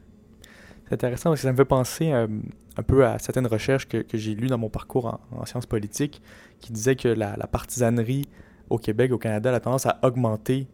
C'est 0.87 0.95
intéressant 0.95 1.31
parce 1.31 1.41
que 1.41 1.47
ça 1.47 1.53
me 1.53 1.57
fait 1.57 1.65
penser 1.65 2.13
euh, 2.13 2.27
un 2.77 2.83
peu 2.83 3.05
à 3.07 3.19
certaines 3.19 3.47
recherches 3.47 3.89
que, 3.89 3.99
que 3.99 4.19
j'ai 4.19 4.35
lues 4.35 4.49
dans 4.49 4.59
mon 4.59 4.71
parcours 4.71 5.21
en, 5.33 5.45
sciences 5.45 5.67
politiques 5.67 6.23
qui 6.61 6.73
disaient 6.73 6.97
que 6.97 7.09
la, 7.09 7.37
la, 7.37 7.47
partisanerie 7.47 8.27
au 8.71 8.79
Québec, 8.79 9.13
au 9.13 9.19
Canada, 9.19 9.55
a 9.55 9.61
tendance 9.61 9.87
à 9.87 9.99
augmenter 10.03 10.67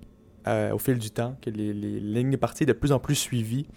au 0.72 0.78
fil 0.78 0.98
du 0.98 1.12
temps, 1.12 1.36
que 1.40 1.50
les, 1.50 1.72
les 1.72 2.00
lignes 2.00 2.32
de 2.32 2.36
parti 2.36 2.64
sont 2.64 2.68
de 2.68 2.72
plus 2.72 2.90
en 2.90 2.98
plus 2.98 3.14
suivies 3.14 3.68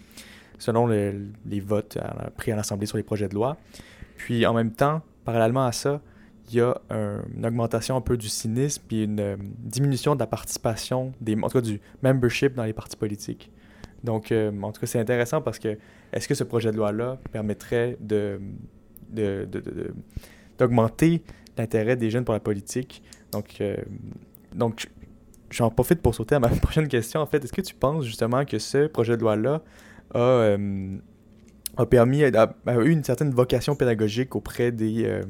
selon 0.58 0.86
les 0.86 1.60
votes 1.60 1.98
pris 2.36 2.52
à 2.52 2.56
l'Assemblée 2.56 2.86
sur 2.86 2.96
les 2.96 3.02
projets 3.02 3.28
de 3.28 3.34
loi. 3.34 3.56
Puis 4.16 4.46
en 4.46 4.54
même 4.54 4.72
temps, 4.72 5.02
parallèlement 5.24 5.66
à 5.66 5.72
ça, 5.72 6.00
il 6.48 6.56
y 6.56 6.60
a 6.60 6.80
une 6.90 7.44
augmentation 7.44 7.96
un 7.96 8.00
peu 8.00 8.16
du 8.16 8.28
cynisme 8.28 8.82
puis 8.86 9.04
une 9.04 9.20
euh, 9.20 9.36
diminution 9.58 10.14
de 10.14 10.20
la 10.20 10.26
participation, 10.26 11.12
des, 11.20 11.34
en 11.34 11.48
tout 11.48 11.58
cas 11.58 11.60
du 11.60 11.80
membership 12.02 12.54
dans 12.54 12.64
les 12.64 12.72
partis 12.72 12.96
politiques. 12.96 13.50
Donc, 14.04 14.30
euh, 14.30 14.52
en 14.62 14.70
tout 14.72 14.80
cas, 14.80 14.86
c'est 14.86 15.00
intéressant 15.00 15.40
parce 15.40 15.58
que 15.58 15.76
est-ce 16.12 16.28
que 16.28 16.34
ce 16.34 16.44
projet 16.44 16.70
de 16.70 16.76
loi-là 16.76 17.18
permettrait 17.32 17.96
de, 18.00 18.40
d'augmenter 20.58 21.22
l'intérêt 21.58 21.96
des 21.96 22.10
jeunes 22.10 22.24
pour 22.24 22.34
la 22.34 22.40
politique? 22.40 23.02
Donc, 23.32 23.56
euh, 23.60 23.76
donc 24.54 24.88
j'en 25.50 25.70
profite 25.70 26.00
pour 26.00 26.14
sauter 26.14 26.36
à 26.36 26.40
ma 26.40 26.48
prochaine 26.62 26.86
question. 26.86 27.20
En 27.20 27.26
fait, 27.26 27.42
est-ce 27.42 27.52
que 27.52 27.62
tu 27.62 27.74
penses 27.74 28.04
justement 28.04 28.44
que 28.44 28.58
ce 28.58 28.86
projet 28.86 29.16
de 29.16 29.22
loi-là 29.22 29.62
a, 30.14 30.18
euh, 30.18 30.98
a 31.76 31.86
permis, 31.86 32.24
a, 32.24 32.54
eu 32.84 32.90
une 32.90 33.04
certaine 33.04 33.30
vocation 33.30 33.76
pédagogique 33.76 34.34
auprès 34.34 34.72
des, 34.72 35.04
euh, 35.04 35.22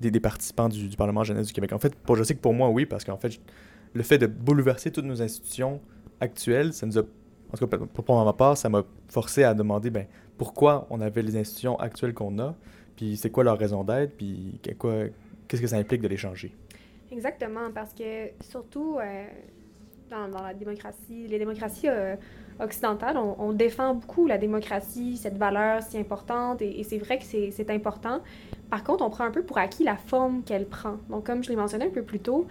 des, 0.00 0.20
participants 0.20 0.68
du, 0.68 0.88
Parlement 0.96 1.24
jeunesse 1.24 1.48
du 1.48 1.52
Québec. 1.52 1.72
En 1.72 1.78
fait, 1.78 1.94
pour, 1.94 2.16
je 2.16 2.22
sais 2.22 2.34
que 2.34 2.40
pour 2.40 2.54
moi, 2.54 2.68
oui, 2.68 2.86
parce 2.86 3.04
qu'en 3.04 3.16
fait, 3.16 3.40
le 3.94 4.02
fait 4.02 4.18
de 4.18 4.26
bouleverser 4.26 4.90
toutes 4.90 5.06
nos 5.06 5.22
institutions 5.22 5.80
actuelles, 6.20 6.72
ça 6.72 6.86
nous 6.86 6.98
a, 6.98 7.02
en 7.02 7.56
tout 7.56 7.66
cas 7.66 7.78
pour, 7.78 8.24
ma 8.24 8.32
part, 8.32 8.56
ça 8.56 8.68
m'a 8.68 8.84
forcé 9.08 9.42
à 9.42 9.54
demander 9.54 9.90
ben, 9.90 10.06
pourquoi 10.36 10.86
on 10.90 11.00
avait 11.00 11.22
les 11.22 11.36
institutions 11.36 11.78
actuelles 11.78 12.14
qu'on 12.14 12.38
a, 12.38 12.54
puis 12.96 13.16
c'est 13.16 13.30
quoi 13.30 13.44
leur 13.44 13.58
raison 13.58 13.84
d'être, 13.84 14.16
puis 14.16 14.60
qu'est-ce 14.62 15.60
que 15.60 15.66
ça 15.66 15.76
implique 15.76 16.02
de 16.02 16.08
les 16.08 16.16
changer? 16.16 16.54
Exactement, 17.10 17.72
parce 17.74 17.94
que 17.94 18.30
surtout 18.40 18.98
euh, 18.98 19.26
dans, 20.10 20.28
dans, 20.28 20.42
la 20.42 20.52
démocratie, 20.52 21.26
les 21.26 21.38
démocraties 21.38 21.88
occidentale, 22.60 23.16
on, 23.16 23.52
défend 23.52 23.94
beaucoup 23.94 24.26
la 24.26 24.38
démocratie, 24.38 25.16
cette 25.16 25.36
valeur 25.36 25.82
si 25.82 25.98
importante, 25.98 26.62
et, 26.62 26.82
c'est 26.82 26.98
vrai 26.98 27.18
que 27.18 27.24
c'est 27.24 27.70
important. 27.70 28.20
Par 28.70 28.84
contre, 28.84 29.04
on 29.04 29.10
prend 29.10 29.24
un 29.24 29.30
peu 29.30 29.42
pour 29.42 29.58
acquis 29.58 29.84
la 29.84 29.96
forme 29.96 30.42
qu'elle 30.42 30.66
prend. 30.66 30.96
Donc, 31.08 31.24
comme 31.24 31.42
je 31.42 31.48
l'ai 31.48 31.56
mentionné 31.56 31.86
un 31.86 31.90
peu 31.90 32.02
plus 32.02 32.20
tôt, 32.20 32.46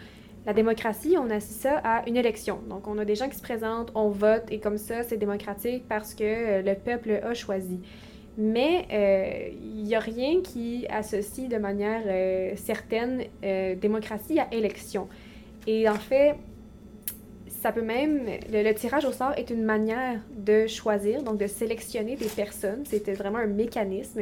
la 0.45 0.53
démocratie, 0.53 1.17
on 1.19 1.29
associe 1.29 1.59
ça 1.59 1.81
à 1.83 2.07
une 2.07 2.15
élection. 2.15 2.59
Donc, 2.69 2.87
on 2.87 2.97
a 2.97 3.05
des 3.05 3.15
gens 3.15 3.27
qui 3.27 3.35
se 3.35 3.41
présentent, 3.41 3.91
on 3.95 4.09
vote, 4.09 4.45
et 4.49 4.59
comme 4.59 4.77
ça, 4.77 5.03
c'est 5.03 5.17
démocratique 5.17 5.83
parce 5.89 6.13
que 6.13 6.23
euh, 6.23 6.61
le 6.61 6.73
peuple 6.73 7.19
a 7.21 7.33
choisi. 7.33 7.81
Mais 8.37 8.85
euh, 8.93 9.49
il 9.61 9.83
n'y 9.83 9.95
a 9.95 9.99
rien 9.99 10.41
qui 10.41 10.87
associe 10.89 11.49
de 11.49 11.57
manière 11.57 12.03
euh, 12.05 12.53
certaine 12.55 13.25
démocratie 13.41 14.39
à 14.39 14.47
élection. 14.53 15.09
Et 15.65 15.89
en 15.89 15.95
fait, 15.95 16.35
ça 17.61 17.71
peut 17.71 17.81
même, 17.81 18.21
le, 18.51 18.71
tirage 18.73 19.05
au 19.05 19.11
sort 19.11 19.33
est 19.35 19.49
une 19.49 19.63
manière 19.63 20.19
de 20.35 20.67
choisir, 20.67 21.23
donc 21.23 21.37
de 21.37 21.47
sélectionner 21.47 22.15
des 22.15 22.27
personnes. 22.27 22.83
C'était 22.85 23.13
vraiment 23.13 23.39
un 23.39 23.47
mécanisme 23.47 24.21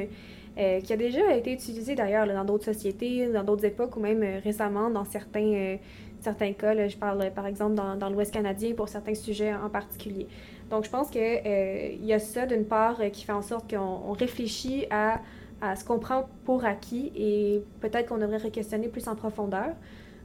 euh, 0.57 0.79
qui 0.79 0.93
a 0.93 0.97
déjà 0.97 1.35
été 1.35 1.51
utilisé 1.51 1.95
d'ailleurs 1.95 2.27
dans 2.27 2.45
d'autres 2.45 2.65
sociétés, 2.65 3.27
dans 3.27 3.43
d'autres 3.43 3.65
époques 3.65 3.97
ou 3.97 3.99
même 3.99 4.23
euh, 4.23 4.39
récemment 4.41 4.89
dans 4.89 5.03
certains, 5.03 5.53
euh, 5.53 5.75
certains 6.21 6.53
cas. 6.53 6.87
je 6.87 6.95
parle 6.95 7.29
par 7.35 7.45
exemple 7.45 7.75
dans, 7.75 8.09
l'Ouest 8.09 8.33
canadien 8.33 8.73
pour 8.73 8.87
certains 8.87 9.15
sujets 9.15 9.53
en 9.53 9.69
particulier. 9.69 10.27
Donc 10.69 10.85
je 10.85 10.89
pense 10.89 11.09
qu'il 11.09 11.21
il 11.21 12.05
y 12.05 12.13
a 12.13 12.19
ça 12.19 12.45
d'une 12.45 12.65
part 12.65 12.99
qui 13.11 13.25
fait 13.25 13.33
en 13.33 13.41
sorte 13.41 13.69
qu'on 13.69 14.13
réfléchit 14.13 14.85
à, 14.89 15.19
à 15.61 15.75
ce 15.75 15.83
qu'on 15.83 15.99
prend 15.99 16.29
pour 16.45 16.63
acquis 16.63 17.11
et 17.15 17.61
peut-être 17.81 18.07
qu'on 18.07 18.17
devrait 18.17 18.37
re-questionner 18.37 18.87
plus 18.87 19.09
en 19.09 19.15
profondeur. 19.15 19.75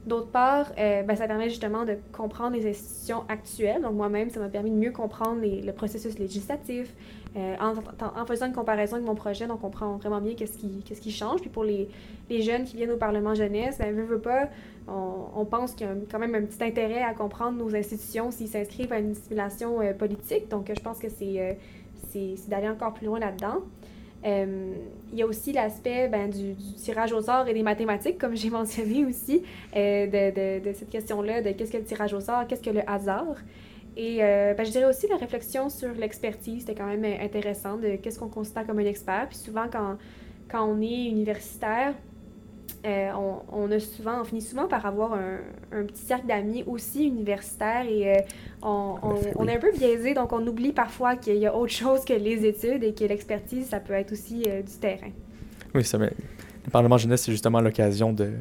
D'autre 0.05 0.29
part, 0.31 0.71
euh, 0.79 1.03
ben, 1.03 1.15
ça 1.15 1.27
permet 1.27 1.49
justement 1.49 1.85
de 1.85 1.95
comprendre 2.11 2.55
les 2.55 2.67
institutions 2.67 3.23
actuelles. 3.29 3.83
Donc 3.83 3.93
moi-même, 3.93 4.31
ça 4.31 4.39
m'a 4.39 4.49
permis 4.49 4.71
de 4.71 4.75
mieux 4.75 4.91
comprendre 4.91 5.41
le 5.43 5.71
processus 5.73 6.17
législatif. 6.17 6.91
Euh, 7.37 7.55
en, 7.61 8.25
faisant 8.25 8.47
une 8.47 8.53
comparaison 8.53 8.95
avec 8.95 9.07
mon 9.07 9.15
projet, 9.15 9.45
on 9.49 9.57
comprend 9.57 9.95
vraiment 9.97 10.19
bien 10.19 10.33
qu'est-ce 10.33 10.57
qui, 10.57 11.11
change. 11.11 11.41
Puis 11.41 11.51
pour 11.51 11.63
les, 11.63 11.87
les, 12.29 12.41
jeunes 12.41 12.65
qui 12.65 12.77
viennent 12.77 12.91
au 12.91 12.97
Parlement 12.97 13.35
jeunesse, 13.35 13.77
ben, 13.77 13.95
pas, 14.21 14.49
on, 14.87 15.45
pense 15.45 15.73
qu'il 15.73 15.87
y 15.87 15.89
a 15.89 15.93
quand 16.11 16.19
même 16.19 16.33
un 16.33 16.41
petit 16.41 16.63
intérêt 16.63 17.03
à 17.03 17.13
comprendre 17.13 17.57
nos 17.57 17.75
institutions 17.75 18.31
s'ils 18.31 18.49
s'inscrivent 18.49 18.91
à 18.91 18.99
une 18.99 19.13
simulation 19.13 19.81
euh, 19.81 19.93
politique. 19.93 20.49
Donc 20.49 20.71
je 20.75 20.81
pense 20.81 20.97
que 20.97 21.09
c'est 21.09 21.57
d'aller 22.49 22.69
encore 22.69 22.93
plus 22.93 23.05
loin 23.05 23.19
là-dedans. 23.19 23.61
Euh, 24.25 24.73
il 25.11 25.19
y 25.19 25.23
a 25.23 25.25
aussi 25.25 25.51
l'aspect 25.51 26.07
ben, 26.07 26.29
du, 26.29 26.55
tirage 26.75 27.11
au 27.11 27.21
sort 27.21 27.47
et 27.47 27.53
des 27.53 27.63
mathématiques, 27.63 28.17
comme 28.17 28.35
j'ai 28.35 28.49
mentionné 28.59 29.05
aussi, 29.05 29.43
euh, 29.75 30.05
de, 30.07 30.59
de, 30.59 30.73
cette 30.73 30.89
question-là, 30.89 31.41
de 31.41 31.51
qu'est-ce 31.51 31.71
que 31.71 31.77
le 31.77 31.83
tirage 31.83 32.13
au 32.13 32.19
sort, 32.19 32.45
qu'est-ce 32.47 32.61
que 32.61 32.69
le 32.69 32.87
hasard. 32.89 33.35
Et 33.97 34.23
euh, 34.23 34.53
ben, 34.53 34.65
je 34.65 34.71
dirais 34.71 34.85
aussi 34.85 35.07
la 35.07 35.17
réflexion 35.17 35.69
sur 35.69 35.93
l'expertise, 35.93 36.61
c'était 36.61 36.75
quand 36.75 36.87
même 36.87 37.03
intéressant, 37.03 37.77
de 37.77 37.95
qu'est-ce 37.97 38.19
qu'on 38.19 38.29
considère 38.29 38.65
comme 38.65 38.79
un 38.79 38.85
expert. 38.85 39.27
Puis 39.27 39.37
souvent, 39.37 39.65
quand, 39.71 39.97
quand 40.49 40.65
on 40.65 40.79
est 40.81 41.05
universitaire, 41.05 41.93
euh, 42.83 43.11
on, 43.51 43.71
a 43.71 43.79
souvent, 43.79 44.21
on 44.21 44.23
finit 44.23 44.41
souvent 44.41 44.67
par 44.67 44.87
avoir 44.87 45.13
un, 45.13 45.37
un 45.71 45.83
petit 45.83 46.01
cercle 46.01 46.25
d'amis 46.25 46.63
aussi 46.65 47.05
universitaires 47.05 47.85
et 47.87 48.17
euh, 48.17 48.21
on, 48.63 48.95
on, 49.35 49.47
est 49.47 49.55
un 49.55 49.59
peu 49.59 49.71
biaisé, 49.71 50.15
donc 50.15 50.33
on 50.33 50.45
oublie 50.47 50.71
parfois 50.71 51.15
qu'il 51.15 51.37
y 51.37 51.45
a 51.45 51.55
autre 51.55 51.71
chose 51.71 52.03
que 52.03 52.13
les 52.13 52.43
études 52.43 52.83
et 52.83 52.93
que 52.93 53.03
l'expertise, 53.03 53.67
ça 53.67 53.79
peut 53.79 53.93
être 53.93 54.13
aussi 54.13 54.45
euh, 54.47 54.63
du 54.63 54.73
terrain. 54.73 55.11
Oui, 55.75 55.83
ça, 55.83 55.99
mais 55.99 56.11
le 56.65 56.71
Parlement 56.71 56.97
jeunesse, 56.97 57.21
c'est 57.21 57.31
justement 57.31 57.61
l'occasion 57.61 58.13
de, 58.13 58.31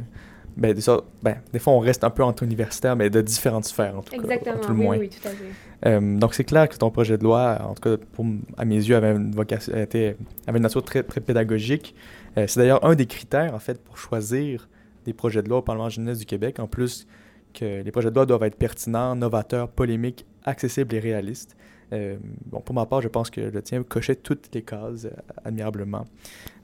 ben, 0.56 0.72
de 0.72 0.80
ça, 0.80 1.02
ben, 1.22 1.36
des 1.52 1.58
fois, 1.58 1.74
on 1.74 1.80
reste 1.80 2.02
un 2.02 2.10
peu 2.10 2.24
entre 2.24 2.42
universitaires, 2.42 2.96
mais 2.96 3.10
de 3.10 3.20
différentes 3.20 3.66
sphères, 3.66 3.98
en 3.98 4.02
tout 4.02 4.14
Exactement, 4.14 4.54
cas. 4.54 4.60
Exactement, 4.60 4.88
oui, 4.88 4.96
oui, 5.00 5.10
tout 5.10 5.28
à 5.28 5.90
fait. 5.90 6.00
donc, 6.00 6.32
c'est 6.32 6.44
clair 6.44 6.66
que 6.66 6.78
ton 6.78 6.90
projet 6.90 7.18
de 7.18 7.24
loi, 7.24 7.58
en 7.62 7.74
tout 7.74 7.82
cas, 7.82 8.02
pour, 8.12 8.24
à 8.56 8.64
mes 8.64 8.76
yeux, 8.76 8.96
avait 8.96 9.10
une, 9.10 9.32
vocation, 9.32 9.76
était, 9.76 10.16
avait 10.46 10.56
une 10.56 10.62
nature 10.62 10.82
très, 10.82 11.02
très 11.02 11.20
pédagogique. 11.20 11.94
Euh, 12.36 12.46
c'est 12.46 12.60
d'ailleurs 12.60 12.84
un 12.84 12.94
des 12.94 13.06
critères, 13.06 13.54
en 13.54 13.58
fait, 13.58 13.82
pour 13.82 13.98
choisir 13.98 14.68
des 15.04 15.12
projets 15.12 15.42
de 15.42 15.48
loi 15.48 15.58
au 15.58 15.62
Parlement 15.62 15.88
jeunesse 15.88 16.18
du 16.18 16.26
Québec, 16.26 16.58
en 16.60 16.66
plus 16.66 17.06
que 17.54 17.82
les 17.82 17.90
projets 17.90 18.10
de 18.10 18.14
loi 18.14 18.26
doivent 18.26 18.44
être 18.44 18.56
pertinents, 18.56 19.16
novateurs, 19.16 19.68
polémiques, 19.68 20.26
accessibles 20.44 20.94
et 20.94 21.00
réalistes. 21.00 21.56
Euh, 21.92 22.16
bon, 22.46 22.60
pour 22.60 22.74
ma 22.74 22.86
part, 22.86 23.00
je 23.00 23.08
pense 23.08 23.30
que 23.30 23.40
le 23.40 23.62
tien 23.62 23.82
cochait 23.82 24.14
toutes 24.14 24.54
les 24.54 24.62
cases 24.62 25.06
euh, 25.06 25.10
admirablement. 25.44 26.04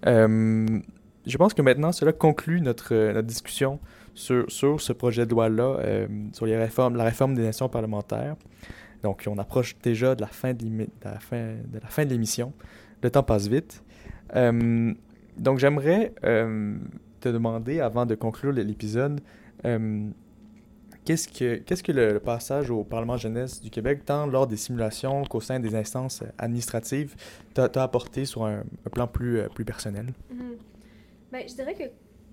je 0.05 1.37
pense 1.37 1.55
que 1.55 1.63
maintenant, 1.63 1.91
cela 1.91 2.13
conclut 2.13 2.61
notre, 2.61 3.21
discussion 3.23 3.81
sur, 4.15 4.45
sur, 4.49 4.81
ce 4.81 4.93
projet 4.93 5.27
de 5.27 5.33
loi-là, 5.33 6.07
sur 6.33 6.47
les 6.47 6.57
réformes, 6.57 6.95
la 6.97 7.05
réforme 7.05 7.35
des 7.35 7.43
nations 7.43 7.69
parlementaires. 7.69 8.37
Donc, 9.03 9.25
on 9.27 9.37
approche 9.39 9.77
déjà 9.83 10.15
de, 10.15 10.21
la 10.21 10.29
fin 10.29 10.55
de 10.55 12.11
l'émission. 12.11 12.53
Le 13.03 13.11
temps 13.11 13.25
passe 13.25 13.49
vite. 13.49 13.83
Donc, 15.37 15.59
j'aimerais 15.59 16.13
euh, 16.25 16.77
te 17.21 17.29
demander, 17.29 17.81
avant 17.81 18.07
de 18.07 18.15
conclure 18.15 18.53
l'épisode, 18.53 19.21
euh, 19.65 20.09
qu'est-ce 21.05 21.29
que, 21.29 21.57
qu'est-ce 21.57 21.83
que 21.83 21.93
le, 21.93 22.19
passage 22.21 22.71
au 22.71 22.85
Parlement 22.85 23.17
jeunesse 23.17 23.61
du 23.61 23.71
Québec, 23.71 24.05
tant 24.05 24.27
lors 24.27 24.47
des 24.47 24.57
simulations 24.57 25.25
qu'au 25.25 25.41
sein 25.41 25.61
des 25.61 25.75
instances 25.75 26.23
administratives, 26.39 27.15
t'a, 27.55 27.71
apporté 27.83 28.25
sur 28.25 28.45
un, 28.45 28.65
plan 28.93 29.07
plus, 29.07 29.41
euh, 29.41 29.49
plus 29.49 29.65
personnel? 29.65 30.07
Mm-hmm. 30.33 31.33
Bien, 31.33 31.47
je 31.47 31.55
dirais 31.55 31.75
que 31.75 31.85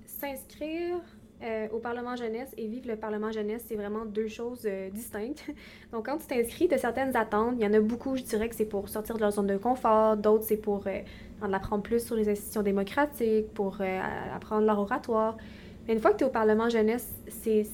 s'inscrire 0.05 0.99
euh, 1.43 1.67
au 1.73 1.79
Parlement 1.79 2.15
jeunesse 2.15 2.49
et 2.57 2.67
vivre 2.67 2.87
le 2.87 2.95
Parlement 2.95 3.31
jeunesse, 3.31 3.65
c'est 3.67 3.75
vraiment 3.75 4.05
deux 4.05 4.27
choses 4.27 4.61
euh, 4.65 4.89
distinctes. 4.89 5.43
Donc, 5.91 6.05
quand 6.05 6.17
tu 6.17 6.27
t'inscris, 6.27 6.67
tu 6.67 6.73
as 6.73 6.77
certaines 6.77 7.15
attentes. 7.15 7.55
Il 7.59 7.63
y 7.63 7.67
en 7.67 7.73
a 7.73 7.79
beaucoup, 7.79 8.15
je 8.15 8.23
dirais 8.23 8.47
que 8.49 8.55
c'est 8.55 8.65
pour 8.65 8.87
sortir 8.87 9.15
de 9.15 9.21
leur 9.21 9.31
zone 9.31 9.47
de 9.47 9.57
confort. 9.57 10.15
D'autres, 10.15 10.45
c'est 10.45 10.57
pour 10.57 10.87
euh, 10.87 10.99
en 11.41 11.51
apprendre 11.51 11.83
plus 11.83 12.05
sur 12.05 12.15
les 12.15 12.29
institutions 12.29 12.63
démocratiques, 12.63 13.53
pour 13.53 13.79
apprendre 14.33 14.65
leur 14.65 14.79
oratoire. 14.79 15.37
Mais 15.87 15.93
une 15.93 15.99
fois 15.99 16.11
que 16.11 16.17
tu 16.17 16.23
es 16.23 16.27
au 16.27 16.31
Parlement 16.31 16.69
jeunesse, 16.69 17.11
c'est 17.27 17.65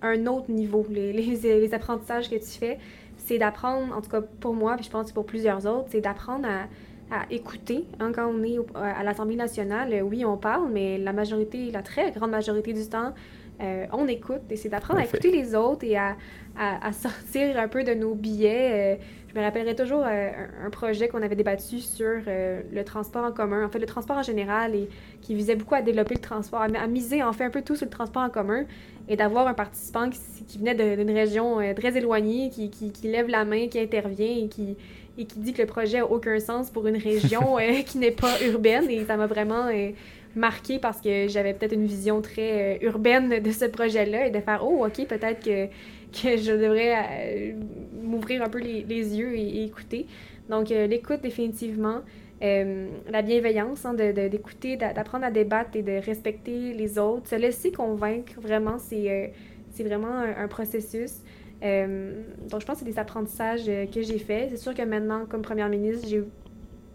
un 0.00 0.26
autre 0.26 0.50
niveau. 0.50 0.86
Les, 0.88 1.12
les, 1.12 1.36
les 1.36 1.74
apprentissages 1.74 2.30
que 2.30 2.36
tu 2.36 2.58
fais, 2.58 2.78
c'est 3.16 3.38
d'apprendre, 3.38 3.96
en 3.96 4.00
tout 4.00 4.10
cas 4.10 4.20
pour 4.20 4.54
moi, 4.54 4.76
puis 4.76 4.84
je 4.84 4.90
pense 4.90 5.08
que 5.08 5.14
pour 5.14 5.26
plusieurs 5.26 5.66
autres, 5.66 5.88
c'est 5.90 6.00
d'apprendre 6.00 6.46
à 6.46 6.66
à 7.12 7.26
écouter. 7.30 7.84
Hein, 8.00 8.10
quand 8.14 8.26
on 8.26 8.42
est 8.42 8.56
à 8.74 9.04
l'Assemblée 9.04 9.36
nationale, 9.36 10.02
oui, 10.02 10.24
on 10.24 10.38
parle, 10.38 10.70
mais 10.72 10.98
la 10.98 11.12
majorité, 11.12 11.70
la 11.70 11.82
très 11.82 12.10
grande 12.10 12.30
majorité 12.30 12.72
du 12.72 12.88
temps, 12.88 13.12
euh, 13.60 13.86
on 13.92 14.08
écoute 14.08 14.40
et 14.50 14.56
c'est 14.56 14.68
d'apprendre 14.68 15.00
à 15.00 15.04
écouter 15.04 15.30
les 15.30 15.54
autres 15.54 15.84
et 15.84 15.96
à, 15.96 16.16
à, 16.58 16.92
sortir 16.92 17.58
un 17.58 17.68
peu 17.68 17.84
de 17.84 17.94
nos 17.94 18.14
billets. 18.14 18.96
Euh, 18.98 19.02
je 19.28 19.38
me 19.38 19.44
rappellerai 19.44 19.76
toujours 19.76 20.04
euh, 20.04 20.30
un, 20.64 20.70
projet 20.70 21.08
qu'on 21.08 21.22
avait 21.22 21.36
débattu 21.36 21.78
sur 21.78 22.20
le 22.26 22.82
transport 22.82 23.24
en 23.24 23.32
commun, 23.32 23.64
en 23.64 23.68
fait 23.68 23.78
le 23.78 23.86
transport 23.86 24.16
en 24.16 24.22
général, 24.22 24.74
et 24.74 24.88
qui 25.20 25.34
visait 25.34 25.54
beaucoup 25.54 25.74
à 25.74 25.82
développer 25.82 26.14
le 26.14 26.20
transport, 26.20 26.60
à, 26.60 26.86
miser 26.86 27.22
en 27.22 27.32
fait 27.32 27.44
un 27.44 27.50
peu 27.50 27.62
tout 27.62 27.76
sur 27.76 27.86
le 27.86 27.90
transport 27.90 28.22
en 28.22 28.30
commun 28.30 28.64
et 29.08 29.16
d'avoir 29.16 29.46
un 29.46 29.54
participant 29.54 30.10
qui, 30.10 30.44
qui 30.46 30.58
venait 30.58 30.74
d'une 30.74 31.10
région 31.10 31.58
très 31.74 31.96
éloignée, 31.96 32.50
qui, 32.50 32.70
qui, 32.70 32.90
qui, 32.92 33.08
lève 33.08 33.28
la 33.28 33.44
main, 33.44 33.68
qui 33.68 33.78
intervient 33.78 34.44
et 34.44 34.48
qui, 34.48 34.76
et 35.18 35.24
qui 35.26 35.38
dit 35.38 35.52
que 35.52 35.62
le 35.62 35.68
projet 35.68 35.98
n'a 35.98 36.06
aucun 36.06 36.38
sens 36.40 36.70
pour 36.70 36.86
une 36.86 36.96
région 36.96 37.58
euh, 37.58 37.82
qui 37.82 37.98
n'est 37.98 38.10
pas 38.10 38.42
urbaine. 38.42 38.88
Et 38.90 39.04
ça 39.04 39.16
m'a 39.16 39.26
vraiment 39.26 39.66
euh, 39.66 39.90
marqué 40.34 40.78
parce 40.78 41.00
que 41.00 41.28
j'avais 41.28 41.54
peut-être 41.54 41.74
une 41.74 41.86
vision 41.86 42.20
très 42.22 42.76
euh, 42.76 42.86
urbaine 42.86 43.40
de 43.40 43.50
ce 43.50 43.66
projet-là 43.66 44.26
et 44.26 44.30
de 44.30 44.40
faire 44.40 44.64
Oh, 44.64 44.86
OK, 44.86 45.06
peut-être 45.06 45.44
que, 45.44 45.66
que 45.66 46.36
je 46.36 46.52
devrais 46.52 47.54
m'ouvrir 48.02 48.42
un 48.42 48.48
peu 48.48 48.58
les, 48.58 48.82
les 48.82 49.18
yeux 49.18 49.36
et, 49.36 49.64
écouter. 49.64 50.06
Donc, 50.48 50.68
l'écoute, 50.70 51.22
définitivement. 51.22 52.00
la 52.40 53.22
bienveillance, 53.22 53.86
hein, 53.86 53.94
d'écouter, 53.94 54.76
d'apprendre 54.76 55.24
à 55.24 55.30
débattre 55.30 55.76
et 55.76 55.82
de 55.82 56.04
respecter 56.04 56.74
les 56.74 56.98
autres. 56.98 57.28
Se 57.28 57.36
laisser 57.36 57.70
convaincre, 57.70 58.32
vraiment, 58.40 58.78
c'est 58.78 59.32
c'est 59.70 59.84
vraiment 59.84 60.18
un 60.18 60.48
processus. 60.48 61.22
Euh, 61.62 62.22
donc, 62.50 62.60
je 62.60 62.66
pense 62.66 62.78
que 62.80 62.84
c'est 62.84 62.90
des 62.90 62.98
apprentissages 62.98 63.68
euh, 63.68 63.86
que 63.86 64.02
j'ai 64.02 64.18
faits. 64.18 64.50
C'est 64.50 64.56
sûr 64.56 64.74
que 64.74 64.82
maintenant, 64.82 65.26
comme 65.28 65.42
première 65.42 65.68
ministre, 65.68 66.06
j'ai 66.08 66.24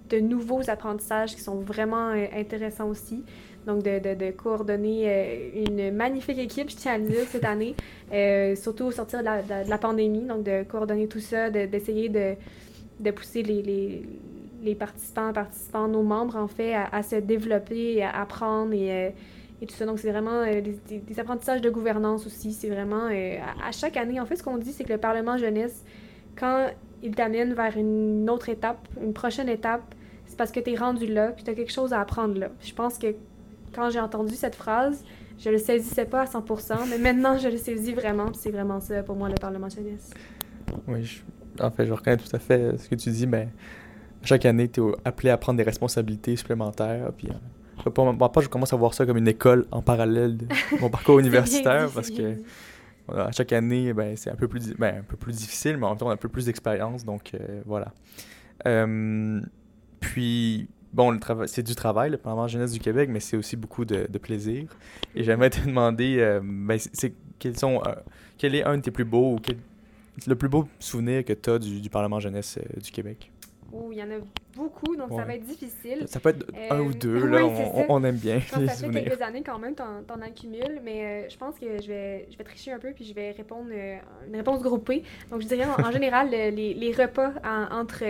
de 0.09 0.19
nouveaux 0.19 0.69
apprentissages 0.69 1.35
qui 1.35 1.41
sont 1.41 1.59
vraiment 1.59 2.09
euh, 2.09 2.25
intéressants 2.35 2.89
aussi. 2.89 3.23
Donc, 3.65 3.83
de, 3.83 4.31
coordonner 4.31 5.51
une 5.67 5.93
magnifique 5.93 6.37
équipe, 6.37 6.69
je 6.69 6.77
tiens 6.77 6.93
à 6.93 6.97
le 6.97 7.07
dire, 7.09 7.25
cette 7.27 7.43
année, 7.43 7.75
surtout 8.55 8.85
au 8.85 8.91
sortir 8.91 9.19
de 9.19 9.25
la, 9.69 9.77
pandémie. 9.77 10.21
Donc, 10.21 10.43
de 10.43 10.63
coordonner 10.63 11.07
tout 11.07 11.19
ça, 11.19 11.49
d'essayer 11.49 12.07
de, 12.07 13.11
pousser 13.11 13.43
les, 13.43 14.75
participants, 14.75 15.33
nos 15.89 16.01
membres, 16.01 16.37
en 16.37 16.47
fait, 16.47 16.75
à, 16.75 16.85
à 16.93 17.03
se 17.03 17.17
développer, 17.17 18.01
à 18.03 18.21
apprendre 18.21 18.71
et 18.71 19.13
et 19.61 19.65
tout 19.65 19.75
ça. 19.75 19.85
Donc, 19.85 19.99
c'est 19.99 20.11
vraiment 20.11 20.43
euh, 20.43 20.61
des, 20.61 21.19
apprentissages 21.19 21.61
de 21.61 21.69
gouvernance 21.69 22.25
aussi. 22.25 22.53
C'est 22.53 22.69
vraiment, 22.69 23.09
euh, 23.11 23.37
à, 23.63 23.71
chaque 23.71 23.97
année, 23.97 24.19
en 24.19 24.25
fait, 24.25 24.35
ce 24.35 24.43
qu'on 24.43 24.57
dit, 24.57 24.71
c'est 24.71 24.83
que 24.83 24.93
le 24.93 24.99
Parlement 24.99 25.37
jeunesse, 25.37 25.83
quand 26.35 26.67
il 27.03 27.15
t'amène 27.15 27.53
vers 27.53 27.77
une 27.77 28.29
autre 28.29 28.49
étape, 28.49 28.87
une 29.01 29.13
prochaine 29.13 29.49
étape, 29.49 29.83
c'est 30.25 30.37
parce 30.37 30.51
que 30.51 30.59
tu 30.59 30.71
es 30.71 30.75
rendu 30.75 31.07
là, 31.07 31.29
puis 31.29 31.43
tu 31.43 31.51
as 31.51 31.53
quelque 31.53 31.71
chose 31.71 31.93
à 31.93 32.01
apprendre 32.01 32.37
là. 32.37 32.49
Je 32.61 32.73
pense 32.73 32.97
que 32.97 33.15
quand 33.73 33.89
j'ai 33.89 33.99
entendu 33.99 34.35
cette 34.35 34.55
phrase, 34.55 35.03
je 35.39 35.49
le 35.49 35.57
saisissais 35.57 36.05
pas 36.05 36.21
à 36.21 36.25
100%, 36.25 36.89
mais 36.89 36.97
maintenant, 36.97 37.37
je 37.37 37.47
le 37.47 37.57
saisis 37.57 37.93
vraiment, 37.93 38.33
c'est 38.33 38.51
vraiment 38.51 38.79
ça 38.79 39.03
pour 39.03 39.15
moi, 39.15 39.29
le 39.29 39.35
Parlement 39.35 39.69
jeunesse. 39.69 40.11
Oui, 40.87 41.21
en 41.59 41.71
fait, 41.71 41.85
je 41.85 41.93
reconnais 41.93 42.17
tout 42.17 42.35
à 42.35 42.39
fait 42.39 42.77
ce 42.77 42.89
que 42.89 42.95
tu 42.95 43.09
dis, 43.09 43.27
mais 43.27 43.49
chaque 44.23 44.45
année, 44.45 44.67
tu 44.67 44.81
es 44.81 44.91
appelé 45.05 45.29
à 45.29 45.37
prendre 45.37 45.57
des 45.57 45.63
responsabilités 45.63 46.35
supplémentaires, 46.35 47.11
puis... 47.15 47.29
Euh, 47.85 47.89
pour 47.89 48.11
ma 48.11 48.29
part, 48.29 48.43
je 48.43 48.49
commence 48.49 48.73
à 48.73 48.75
voir 48.77 48.93
ça 48.93 49.05
comme 49.05 49.17
une 49.17 49.27
école 49.27 49.67
en 49.71 49.81
parallèle 49.81 50.37
de 50.37 50.47
mon 50.81 50.89
parcours 50.89 51.19
universitaire 51.19 51.89
parce 51.93 52.09
que 52.09 52.37
à 53.15 53.31
chaque 53.31 53.53
année, 53.53 53.93
ben, 53.93 54.15
c'est 54.15 54.29
un, 54.29 54.35
peu 54.35 54.47
plus, 54.47 54.73
ben, 54.73 54.99
un 54.99 55.03
peu 55.03 55.15
plus 55.15 55.33
difficile, 55.33 55.77
mais 55.77 55.85
en 55.85 55.89
même 55.89 55.97
temps, 55.97 56.07
on 56.07 56.09
a 56.09 56.13
un 56.13 56.17
peu 56.17 56.29
plus 56.29 56.45
d'expérience. 56.45 57.05
Donc, 57.05 57.31
euh, 57.33 57.61
voilà. 57.65 57.93
Euh, 58.65 59.41
puis, 59.99 60.67
bon, 60.93 61.17
c'est 61.45 61.63
du 61.63 61.75
travail, 61.75 62.11
le 62.11 62.17
Parlement 62.17 62.47
jeunesse 62.47 62.71
du 62.71 62.79
Québec, 62.79 63.09
mais 63.11 63.19
c'est 63.19 63.37
aussi 63.37 63.55
beaucoup 63.55 63.85
de, 63.85 64.05
plaisir. 64.17 64.67
Et 65.15 65.23
j'aimerais 65.23 65.49
te 65.49 65.65
demander, 65.65 66.17
euh, 66.19 66.41
ben, 66.43 66.77
c'est, 66.77 67.13
quels 67.39 67.57
sont, 67.57 67.81
quel 68.37 68.55
est 68.55 68.63
un 68.63 68.77
de 68.77 68.81
tes 68.81 68.91
plus 68.91 69.05
beaux, 69.05 69.35
ou 69.35 69.39
le 70.25 70.35
plus 70.35 70.49
beau 70.49 70.67
souvenir 70.79 71.23
que 71.23 71.33
tu 71.33 71.49
as 71.49 71.59
du, 71.59 71.79
du 71.79 71.89
Parlement 71.89 72.19
jeunesse 72.19 72.59
du 72.83 72.91
Québec? 72.91 73.31
Où 73.71 73.91
il 73.91 73.97
y 73.97 74.03
en 74.03 74.09
a 74.11 74.19
beaucoup, 74.55 74.95
donc 74.95 75.09
ça 75.11 75.23
va 75.23 75.35
être 75.35 75.45
difficile. 75.45 76.05
Ça 76.07 76.19
peut 76.19 76.29
être 76.29 76.45
un 76.71 76.79
ou 76.81 76.93
deux, 76.93 77.25
là, 77.27 77.45
on, 77.89 78.03
aime 78.03 78.15
bien 78.15 78.35
les 78.57 78.67
Ça 78.67 78.75
fait 78.75 79.03
quelques 79.03 79.21
années 79.21 79.43
quand 79.43 79.59
même, 79.59 79.75
t'en, 79.75 80.01
en 80.09 80.21
accumules, 80.21 80.81
mais 80.83 81.03
euh, 81.03 81.29
je 81.29 81.37
pense 81.37 81.55
que 81.59 81.81
je 81.81 81.87
vais, 81.87 82.27
je 82.31 82.37
vais 82.37 82.43
tricher 82.43 82.71
un 82.71 82.79
peu 82.79 82.91
puis 82.91 83.05
je 83.05 83.13
vais 83.13 83.31
répondre 83.31 83.69
euh, 83.71 83.97
une 84.27 84.35
réponse 84.35 84.61
groupée. 84.61 85.03
Donc 85.31 85.41
je 85.41 85.47
dirais 85.47 85.65
en, 85.65 85.91
général 85.91 86.29
les, 86.29 86.51
les, 86.51 86.91
repas 86.91 87.33
entre, 87.71 88.03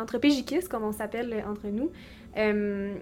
entre 0.00 0.18
pégiquistes, 0.18 0.68
comme 0.68 0.84
on 0.84 0.92
s'appelle 0.92 1.44
entre 1.48 1.68
nous, 1.68 1.90
euh, 2.36 2.94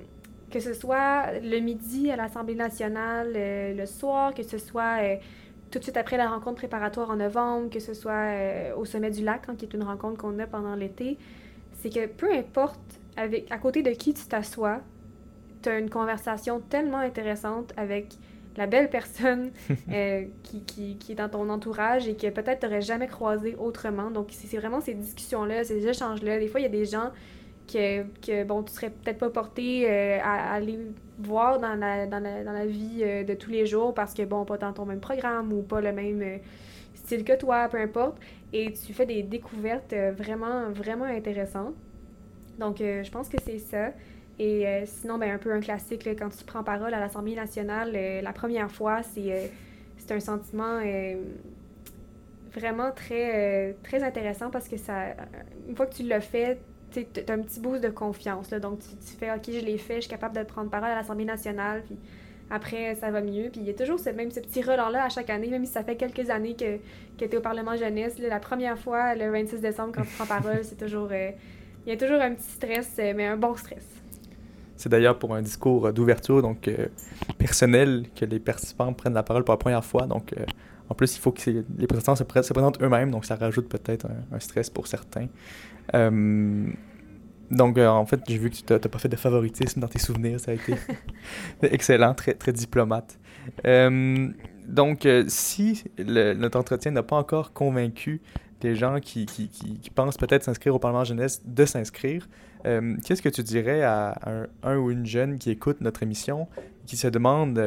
que 0.51 0.61
ce 0.61 0.73
soit 0.73 1.33
le 1.43 1.59
midi 1.61 2.11
à 2.11 2.17
l'Assemblée 2.17 2.55
nationale, 2.55 3.33
le 3.35 3.87
soir, 3.87 4.35
que 4.35 4.43
ce 4.43 4.59
soit 4.59 4.99
tout 5.71 5.81
de 5.81 5.85
suite 5.85 5.97
après 5.97 6.17
la 6.17 6.29
rencontre 6.29 6.57
préparatoire 6.57 7.11
en 7.11 7.17
novembre, 7.17 7.71
que 7.71 7.81
ce 7.81 7.95
soit 7.95 8.29
au 8.77 8.85
sommet 8.85 9.11
du 9.11 9.25
lac, 9.25 9.43
hein, 9.49 9.57
qui 9.59 9.65
est 9.65 9.75
une 9.75 9.83
rencontre 9.83 10.19
qu'on 10.19 10.39
a 10.39 10.47
pendant 10.47 10.77
l'été 10.77 11.19
c'est 11.85 11.91
que 11.91 12.07
peu 12.07 12.33
importe 12.33 12.81
avec, 13.15 13.51
à 13.53 13.59
côté 13.59 13.83
de 13.83 13.91
qui 13.91 14.15
tu 14.15 14.25
t'assois, 14.25 14.81
tu 15.63 15.69
as 15.69 15.79
une 15.79 15.91
conversation 15.91 16.61
tellement 16.61 16.99
intéressante 16.99 17.75
avec 17.77 18.15
la 18.57 18.67
belle 18.67 18.89
personne 18.89 19.51
euh, 19.93 20.25
qui, 20.43 20.63
qui, 20.63 20.97
qui, 20.97 21.13
est 21.13 21.17
dans 21.17 21.29
ton 21.29 21.51
entourage 21.51 22.09
et 22.09 22.17
que 22.17 22.31
peut-être 22.31 22.61
tu 22.61 22.67
n'aurais 22.67 22.81
jamais 22.81 23.07
croisé 23.07 23.55
autrement. 23.57 24.11
Donc, 24.11 24.29
c'est 24.31 24.57
vraiment 24.57 24.81
ces 24.81 24.95
discussions-là, 24.95 25.65
ces 25.65 25.87
échanges-là. 25.87 26.39
Des 26.39 26.49
fois, 26.49 26.61
il 26.61 26.63
y 26.63 26.67
a 26.67 26.71
des 26.71 26.87
gens 26.87 27.11
que, 27.71 28.05
que 28.27 28.45
bon, 28.45 28.63
tu 28.63 28.73
serais 28.73 28.89
peut-être 28.89 29.19
pas 29.19 29.29
porté 29.29 29.85
euh, 29.87 30.19
à, 30.23 30.55
aller 30.55 30.79
voir 31.19 31.59
dans 31.59 31.75
la, 31.75 32.07
dans 32.07 32.21
la, 32.21 32.45
dans 32.45 32.53
la 32.53 32.65
vie 32.65 33.03
euh, 33.03 33.25
de 33.25 33.35
tous 33.35 33.51
les 33.51 33.67
jours 33.67 33.93
parce 33.93 34.15
que, 34.15 34.23
bon, 34.23 34.47
pas 34.47 34.57
dans 34.57 34.73
ton 34.73 34.87
même 34.87 35.01
programme 35.01 35.53
ou 35.53 35.61
pas 35.61 35.83
le 35.83 35.93
même 35.93 36.41
style 37.05 37.25
que 37.25 37.37
toi, 37.37 37.69
peu 37.69 37.79
importe 37.79 38.19
et 38.53 38.73
tu 38.73 38.93
fais 38.93 39.05
des 39.05 39.23
découvertes 39.23 39.93
euh, 39.93 40.13
vraiment, 40.13 40.71
vraiment 40.71 41.05
intéressantes. 41.05 41.75
Donc, 42.59 42.81
euh, 42.81 43.03
je 43.03 43.11
pense 43.11 43.29
que 43.29 43.37
c'est 43.45 43.59
ça. 43.59 43.93
Et 44.39 44.67
euh, 44.67 44.83
sinon, 44.87 45.19
ben, 45.19 45.33
un 45.33 45.39
peu 45.39 45.53
un 45.53 45.61
classique, 45.61 46.09
quand 46.19 46.29
tu 46.29 46.45
prends 46.45 46.63
parole 46.63 46.95
à 46.95 47.01
l'Assemblée 47.01 47.35
nationale, 47.35 47.93
la 48.23 48.33
première 48.33 48.71
fois, 48.71 49.03
c'est 49.03 49.51
un 50.11 50.21
sentiment 50.21 50.81
vraiment 52.53 52.91
très, 52.93 53.75
très 53.83 54.03
intéressant 54.03 54.51
parce 54.51 54.69
que 54.69 54.77
ça, 54.77 55.15
une 55.69 55.77
fois 55.77 55.87
que 55.87 55.95
tu 55.95 56.03
l'as 56.05 56.21
fait, 56.21 56.61
tu 56.93 57.01
as 57.01 57.33
un 57.33 57.41
petit 57.41 57.61
boost 57.61 57.83
de 57.83 57.91
confiance. 57.91 58.51
Là, 58.51 58.59
donc, 58.59 58.81
tu, 58.81 59.17
fais, 59.17 59.33
OK, 59.33 59.45
je 59.47 59.65
l'ai 59.65 59.79
fait, 59.79 59.97
je 59.97 60.01
suis 60.03 60.11
capable 60.11 60.37
de 60.37 60.43
prendre 60.43 60.71
parole 60.71 60.91
à 60.91 60.97
l'Assemblée 60.97 61.25
nationale. 61.25 61.83
Après, 62.51 62.95
ça 62.97 63.11
va 63.11 63.21
mieux. 63.21 63.49
Puis 63.51 63.61
il 63.61 63.67
y 63.67 63.71
a 63.71 63.75
toujours 63.75 63.99
ce, 63.99 64.11
même 64.11 64.31
ce 64.31 64.41
petit 64.41 64.63
relent-là 64.63 65.05
à 65.05 65.09
chaque 65.09 65.31
année, 65.31 65.49
même 65.49 65.65
si 65.65 65.73
ça 65.73 65.83
fait 65.85 65.97
quelques 65.97 66.31
années 66.31 66.55
que, 66.55 66.77
que 67.19 67.25
tu 67.25 67.33
es 67.33 67.37
au 67.37 67.41
Parlement 67.41 67.77
jeunesse. 67.77 68.19
là, 68.19 68.29
la 68.29 68.41
première 68.41 68.79
fois, 68.79 69.15
le 69.15 69.31
26 69.31 69.61
décembre, 69.61 69.93
quand 69.95 70.03
tu 70.03 70.09
prends 70.17 70.27
parole, 70.27 70.59
c'est 70.63 70.79
toujours. 70.79 71.09
euh, 71.13 71.31
il 71.87 71.91
y 71.91 71.93
a 71.93 71.99
toujours 71.99 72.21
un 72.21 72.35
petit 72.35 72.51
stress, 72.51 72.97
euh, 72.99 73.13
mais 73.15 73.27
un 73.27 73.37
bon 73.37 73.55
stress. 73.57 73.85
C'est 74.77 74.89
d'ailleurs 74.89 75.19
pour 75.19 75.35
un 75.35 75.43
discours 75.43 75.93
d'ouverture, 75.93 76.43
donc 76.43 76.67
euh, 76.69 76.87
personnel, 77.39 78.07
que 78.17 78.25
les 78.25 78.39
participants 78.41 78.93
prennent 78.93 79.15
la 79.15 79.23
parole 79.23 79.45
pour 79.45 79.53
la 79.53 79.59
première 79.59 79.85
fois. 79.85 80.07
Donc, 80.07 80.33
euh, 80.33 80.45
en 80.89 80.95
plus, 80.95 81.17
il 81.17 81.21
faut 81.21 81.31
que 81.33 81.41
les 81.79 81.87
présentants 81.87 82.17
se, 82.17 82.25
pré- 82.25 82.43
se 82.43 82.53
présentent 82.53 82.83
eux-mêmes, 82.83 83.11
donc 83.11 83.25
ça 83.25 83.37
rajoute 83.37 83.69
peut-être 83.69 84.07
un, 84.07 84.37
un 84.37 84.41
stress 84.41 84.69
pour 84.71 84.87
certains. 84.87 85.29
Donc, 87.51 87.79
euh, 87.79 87.89
en 87.89 88.07
fait, 88.07 88.21
j'ai 88.29 88.39
vu 88.39 88.51
que 88.51 88.57
tu 88.57 88.65
n'as 88.73 88.79
pas 88.79 88.99
fait 88.99 89.09
de 89.09 89.17
favoritisme 89.17 89.81
dans 89.81 89.89
tes 89.89 89.99
souvenirs, 89.99 90.41
ça 90.41 90.51
a 90.53 90.55
été 90.55 90.75
excellent, 91.63 92.15
très, 92.15 92.35
très 92.35 92.53
diplomate. 92.53 93.19
Euh, 93.67 94.29
donc, 94.67 95.05
euh, 95.07 95.25
si 95.29 95.85
le- 95.99 96.35
notre 96.35 96.59
entretien 96.59 96.91
n'a 96.93 97.03
pas 97.03 97.17
encore 97.17 97.53
convaincu 97.53 98.23
des 98.61 98.75
gens 98.75 98.99
qui, 99.01 99.27
qui- 99.27 99.49
qui- 99.49 99.79
qui 99.79 99.91
pensent 99.91 100.17
peut-être 100.17 100.43
s'inscrire 100.45 100.75
au 100.75 100.79
Parlement 100.79 101.05
jeunesse 101.05 101.43
de 101.45 101.65
s'inscrire, 101.67 102.29
qu'est-ce 103.05 103.21
que 103.21 103.29
tu 103.29 103.43
dirais 103.43 103.83
à 103.83 104.17
un, 104.25 104.47
un 104.63 104.79
ou 104.79 104.91
une 104.91 105.05
jeune 105.05 105.37
qui 105.37 105.51
écoute 105.51 105.83
notre 105.83 106.03
émission, 106.03 106.49
qui 106.87 106.97
se 106.97 107.09
demande 107.09 107.61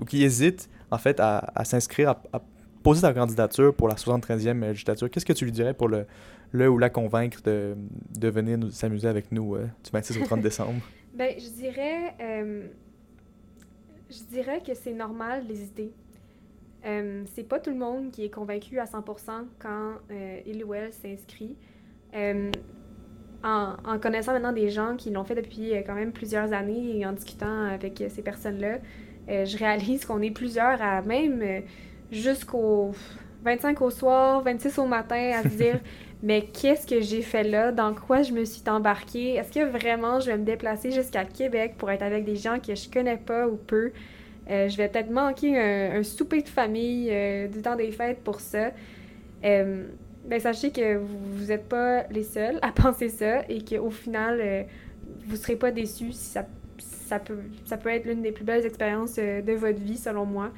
ou 0.00 0.04
qui 0.04 0.22
hésite 0.22 0.68
en 0.92 0.98
fait 0.98 1.18
à, 1.18 1.50
à 1.56 1.64
s'inscrire, 1.64 2.10
à, 2.10 2.22
à 2.32 2.40
poser 2.86 3.00
sa 3.00 3.12
candidature 3.12 3.74
pour 3.74 3.88
la 3.88 3.96
73e 3.96 4.60
législature? 4.60 5.10
Qu'est-ce 5.10 5.26
que 5.26 5.32
tu 5.32 5.44
lui 5.44 5.50
dirais 5.50 5.74
pour 5.74 5.88
le, 5.88 6.06
le 6.52 6.68
ou 6.68 6.78
la 6.78 6.88
convaincre 6.88 7.42
de, 7.42 7.74
de 8.16 8.28
venir 8.28 8.58
s'amuser 8.70 9.08
avec 9.08 9.32
nous 9.32 9.56
euh, 9.56 9.66
du 9.82 9.90
26 9.92 10.18
au 10.18 10.24
30 10.24 10.40
décembre? 10.50 10.80
Ben, 11.12 11.34
je 11.36 11.48
dirais, 11.48 12.14
euh, 12.20 12.68
je 14.08 14.22
dirais 14.32 14.62
que 14.64 14.72
c'est 14.74 14.92
normal 14.92 15.48
d'hésiter. 15.48 15.92
Euh, 16.84 17.24
c'est 17.34 17.42
pas 17.42 17.58
tout 17.58 17.70
le 17.70 17.76
monde 17.76 18.12
qui 18.12 18.24
est 18.24 18.30
convaincu 18.30 18.78
à 18.78 18.84
100% 18.84 19.02
quand 19.58 19.94
euh, 20.12 20.38
il 20.46 20.62
ou 20.62 20.72
elle 20.72 20.92
s'inscrit. 20.92 21.56
Euh, 22.14 22.52
en, 23.42 23.74
en 23.84 23.98
connaissant 23.98 24.32
maintenant 24.32 24.52
des 24.52 24.70
gens 24.70 24.94
qui 24.94 25.10
l'ont 25.10 25.24
fait 25.24 25.34
depuis 25.34 25.72
quand 25.84 25.94
même 25.94 26.12
plusieurs 26.12 26.52
années 26.52 26.96
et 26.96 27.04
en 27.04 27.14
discutant 27.14 27.64
avec 27.64 28.02
ces 28.08 28.22
personnes-là, 28.22 28.78
je 29.28 29.58
réalise 29.58 30.04
qu'on 30.04 30.22
est 30.22 30.30
plusieurs 30.30 30.80
à 30.80 31.02
même 31.02 31.42
jusqu'au 32.10 32.92
25 33.44 33.80
au 33.82 33.90
soir, 33.90 34.42
26 34.42 34.78
au 34.78 34.86
matin 34.86 35.32
à 35.34 35.42
se 35.42 35.56
dire 35.56 35.80
mais 36.22 36.42
qu'est-ce 36.42 36.86
que 36.86 37.00
j'ai 37.00 37.22
fait 37.22 37.44
là? 37.44 37.72
Dans 37.72 37.94
quoi 37.94 38.22
je 38.22 38.32
me 38.32 38.44
suis 38.44 38.62
embarquée? 38.68 39.34
Est-ce 39.34 39.52
que 39.52 39.64
vraiment 39.64 40.20
je 40.20 40.26
vais 40.26 40.38
me 40.38 40.44
déplacer 40.44 40.90
jusqu'à 40.90 41.24
Québec 41.24 41.74
pour 41.78 41.90
être 41.90 42.02
avec 42.02 42.24
des 42.24 42.36
gens 42.36 42.58
que 42.58 42.74
je 42.74 42.90
connais 42.90 43.18
pas 43.18 43.46
ou 43.46 43.56
peu? 43.56 43.92
Euh, 44.50 44.68
je 44.68 44.76
vais 44.76 44.88
peut-être 44.88 45.10
manquer 45.10 45.58
un, 45.58 45.98
un 45.98 46.02
souper 46.02 46.42
de 46.42 46.48
famille 46.48 47.08
euh, 47.10 47.48
du 47.48 47.62
temps 47.62 47.76
des 47.76 47.90
fêtes 47.90 48.20
pour 48.22 48.40
ça. 48.40 48.70
Euh, 49.44 49.84
ben, 50.24 50.40
sachez 50.40 50.70
que 50.70 50.96
vous 50.96 51.46
n'êtes 51.46 51.68
pas 51.68 52.04
les 52.08 52.24
seuls 52.24 52.58
à 52.62 52.72
penser 52.72 53.08
ça 53.08 53.42
et 53.48 53.64
qu'au 53.64 53.90
final, 53.90 54.40
euh, 54.40 54.62
vous 55.26 55.32
ne 55.32 55.36
serez 55.36 55.56
pas 55.56 55.70
déçus 55.70 56.12
si 56.12 56.30
ça, 56.30 56.46
ça, 56.78 57.18
peut, 57.18 57.38
ça 57.64 57.76
peut 57.76 57.90
être 57.90 58.06
l'une 58.06 58.22
des 58.22 58.32
plus 58.32 58.44
belles 58.44 58.64
expériences 58.64 59.16
de 59.16 59.52
votre 59.52 59.80
vie, 59.80 59.96
selon 59.96 60.24
moi. 60.24 60.50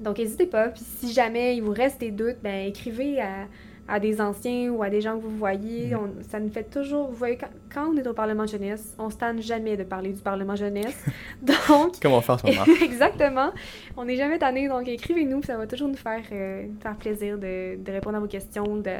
Donc, 0.00 0.18
n'hésitez 0.18 0.46
pas. 0.46 0.68
Puis 0.68 0.82
si 0.84 1.12
jamais 1.12 1.56
il 1.56 1.62
vous 1.62 1.72
reste 1.72 2.00
des 2.00 2.10
doutes, 2.10 2.36
ben, 2.42 2.66
écrivez 2.66 3.20
à, 3.20 3.46
à 3.86 4.00
des 4.00 4.20
anciens 4.20 4.70
ou 4.70 4.82
à 4.82 4.88
des 4.90 5.00
gens 5.00 5.16
que 5.18 5.22
vous 5.22 5.36
voyez. 5.36 5.94
On- 5.94 6.22
ça 6.22 6.40
nous 6.40 6.50
fait 6.50 6.64
toujours. 6.64 7.08
Vous 7.08 7.16
voyez, 7.16 7.36
quand, 7.36 7.48
quand 7.72 7.90
on 7.92 7.96
est 7.96 8.06
au 8.06 8.14
Parlement 8.14 8.46
jeunesse, 8.46 8.94
on 8.98 9.06
ne 9.06 9.10
se 9.10 9.16
tanne 9.16 9.40
jamais 9.42 9.76
de 9.76 9.84
parler 9.84 10.12
du 10.12 10.20
Parlement 10.22 10.56
jeunesse. 10.56 11.04
Donc, 11.42 12.00
Comme 12.00 12.12
on 12.12 12.20
fait 12.20 12.32
en 12.32 12.38
ce 12.38 12.46
moment. 12.46 12.64
Exactement. 12.82 13.50
On 13.96 14.04
n'est 14.06 14.16
jamais 14.16 14.38
tanné, 14.38 14.68
donc 14.68 14.88
écrivez-nous, 14.88 15.42
ça 15.42 15.56
va 15.56 15.66
toujours 15.66 15.88
nous 15.88 15.96
faire, 15.96 16.22
euh, 16.32 16.66
faire 16.82 16.96
plaisir 16.96 17.38
de, 17.38 17.76
de 17.76 17.92
répondre 17.92 18.16
à 18.16 18.20
vos 18.20 18.26
questions, 18.26 18.76
de, 18.78 18.90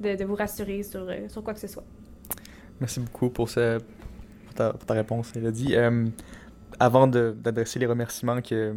de, 0.00 0.16
de 0.16 0.24
vous 0.24 0.34
rassurer 0.34 0.82
sur, 0.82 1.06
euh, 1.08 1.28
sur 1.28 1.42
quoi 1.44 1.52
que 1.54 1.60
ce 1.60 1.68
soit. 1.68 1.84
Merci 2.80 3.00
beaucoup 3.00 3.28
pour, 3.30 3.48
ce, 3.50 3.78
pour, 3.78 4.54
ta, 4.54 4.72
pour 4.72 4.84
ta 4.86 4.94
réponse, 4.94 5.36
Elodie. 5.36 5.76
Euh, 5.76 6.06
avant 6.80 7.06
d'adresser 7.06 7.78
les 7.78 7.86
remerciements 7.86 8.40
que, 8.40 8.74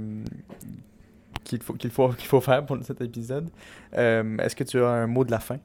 qu'il 1.45 1.61
faut, 1.63 1.73
qu'il 1.73 1.91
faut, 1.91 2.09
qu'il 2.19 2.27
faut 2.27 2.41
faire 2.41 2.65
pour 2.65 2.77
cet 2.83 2.99
épisode, 3.01 3.49
euh, 3.97 4.37
est-ce 4.39 4.55
que 4.55 4.65
tu 4.65 4.77
as 4.79 4.87
un 4.89 5.07
mot 5.07 5.23
de 5.23 5.31
la 5.31 5.39
fin? 5.39 5.59